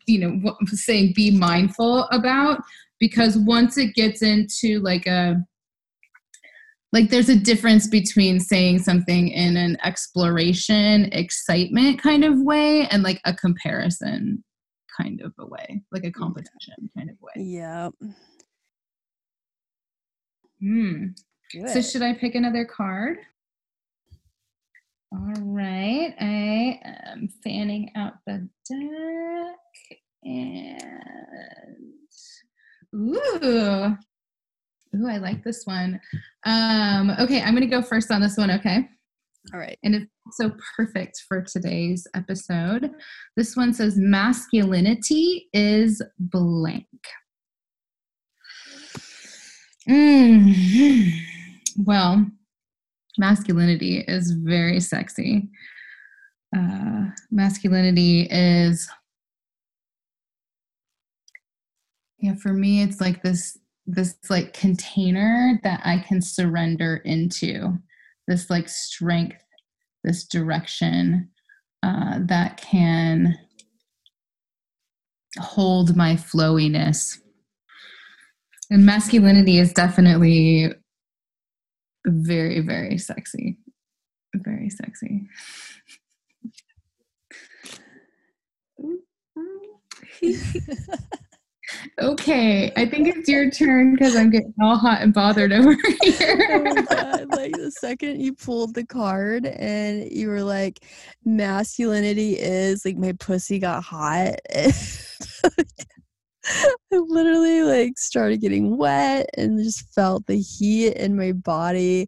[0.07, 2.60] you know saying be mindful about
[2.99, 5.43] because once it gets into like a
[6.93, 13.03] like there's a difference between saying something in an exploration excitement kind of way and
[13.03, 14.43] like a comparison
[14.99, 17.43] kind of a way like a competition kind of way.
[17.43, 17.89] Yeah
[20.59, 21.07] hmm.
[21.67, 23.17] So should i pick another card?
[25.11, 26.13] All right.
[26.19, 30.81] I am fanning out the deck and
[32.95, 33.97] Ooh.
[34.95, 35.99] Ooh, I like this one.
[36.45, 38.88] Um, okay, I'm going to go first on this one, okay?
[39.53, 39.77] All right.
[39.84, 42.91] And it's so perfect for today's episode.
[43.35, 46.88] This one says masculinity is blank.
[49.88, 51.11] Mm.
[51.77, 52.26] Well,
[53.17, 55.49] masculinity is very sexy.
[56.55, 58.89] Uh, masculinity is
[62.20, 67.78] yeah for me it's like this this like container that i can surrender into
[68.28, 69.42] this like strength
[70.06, 71.30] this direction
[71.84, 73.38] uh, that can
[75.40, 77.20] hold my flowiness.
[78.70, 80.74] And masculinity is definitely
[82.08, 83.58] very very sexy
[84.36, 85.28] very sexy
[92.00, 96.48] Okay, I think it's your turn because I'm getting all hot and bothered over here.
[96.52, 97.36] oh my god!
[97.36, 100.80] Like the second you pulled the card and you were like,
[101.24, 104.36] "Masculinity is like my pussy got hot."
[106.48, 112.08] I literally like started getting wet and just felt the heat in my body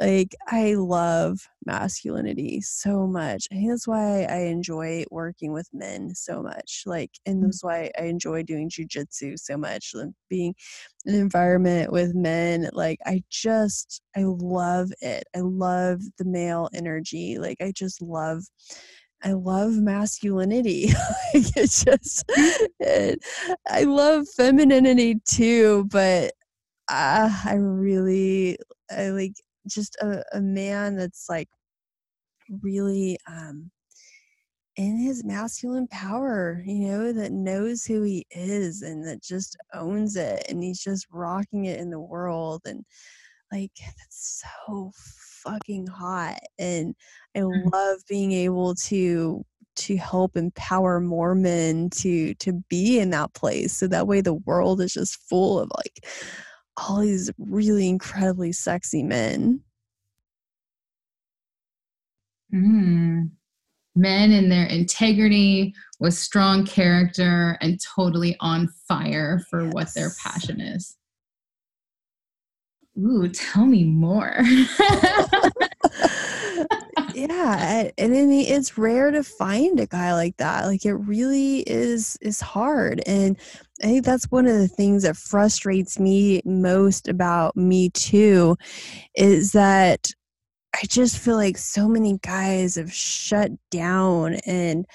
[0.00, 6.14] like i love masculinity so much i think that's why i enjoy working with men
[6.14, 7.42] so much like and mm.
[7.42, 10.54] that's why i enjoy doing jujitsu so much and being
[11.06, 17.38] an environment with men like i just i love it i love the male energy
[17.38, 18.44] like i just love
[19.24, 20.88] I love masculinity.
[21.34, 22.24] it's just,
[22.80, 23.20] it,
[23.68, 26.32] I love femininity too, but
[26.88, 28.58] uh, I really,
[28.90, 29.34] I like,
[29.68, 31.48] just a, a man that's like
[32.62, 33.70] really um
[34.76, 40.16] in his masculine power, you know, that knows who he is and that just owns
[40.16, 42.84] it and he's just rocking it in the world and
[43.52, 46.94] like that's so fucking hot and
[47.36, 47.72] I mm.
[47.72, 49.44] love being able to
[49.74, 54.34] to help empower more men to to be in that place so that way the
[54.34, 56.06] world is just full of like
[56.76, 59.60] all these really incredibly sexy men.
[62.54, 63.30] Mm.
[63.94, 69.74] Men in their integrity with strong character and totally on fire for yes.
[69.74, 70.96] what their passion is.
[72.98, 74.38] Ooh, tell me more.
[77.32, 80.66] yeah, and I mean it's rare to find a guy like that.
[80.66, 83.36] Like it really is is hard and
[83.82, 88.56] I think that's one of the things that frustrates me most about me too
[89.14, 90.10] is that
[90.74, 94.86] I just feel like so many guys have shut down and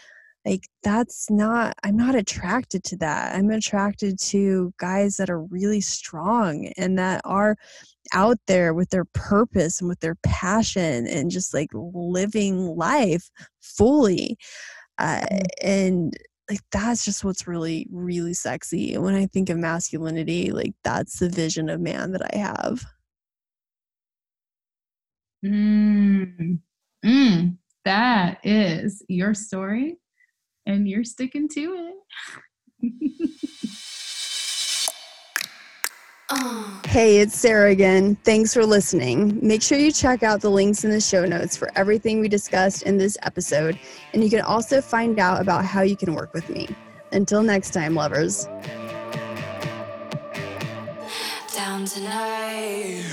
[0.46, 3.36] like that's not I'm not attracted to that.
[3.36, 7.58] I'm attracted to guys that are really strong and that are
[8.14, 13.30] out there with their purpose and with their passion and just like living life
[13.62, 14.38] fully.
[15.00, 15.42] Uh, mm.
[15.62, 16.14] and
[16.50, 21.20] like that's just what's really really sexy and when i think of masculinity like that's
[21.20, 22.84] the vision of man that i have
[25.46, 26.60] Mm.
[27.06, 27.58] Mm.
[27.86, 29.98] That is your story,
[30.66, 31.94] and you're sticking to
[32.82, 32.94] it.
[36.30, 38.18] Hey, it's Sarrah again.
[38.26, 39.40] Thanks for listening.
[39.42, 42.84] Make sure you check out the links in the show notes for everything we discussed
[42.84, 43.80] in this episode,
[44.12, 46.68] and you can also find out about how you can work with me.
[47.14, 48.46] Until next time, lovers.
[51.56, 53.06] Down tonight.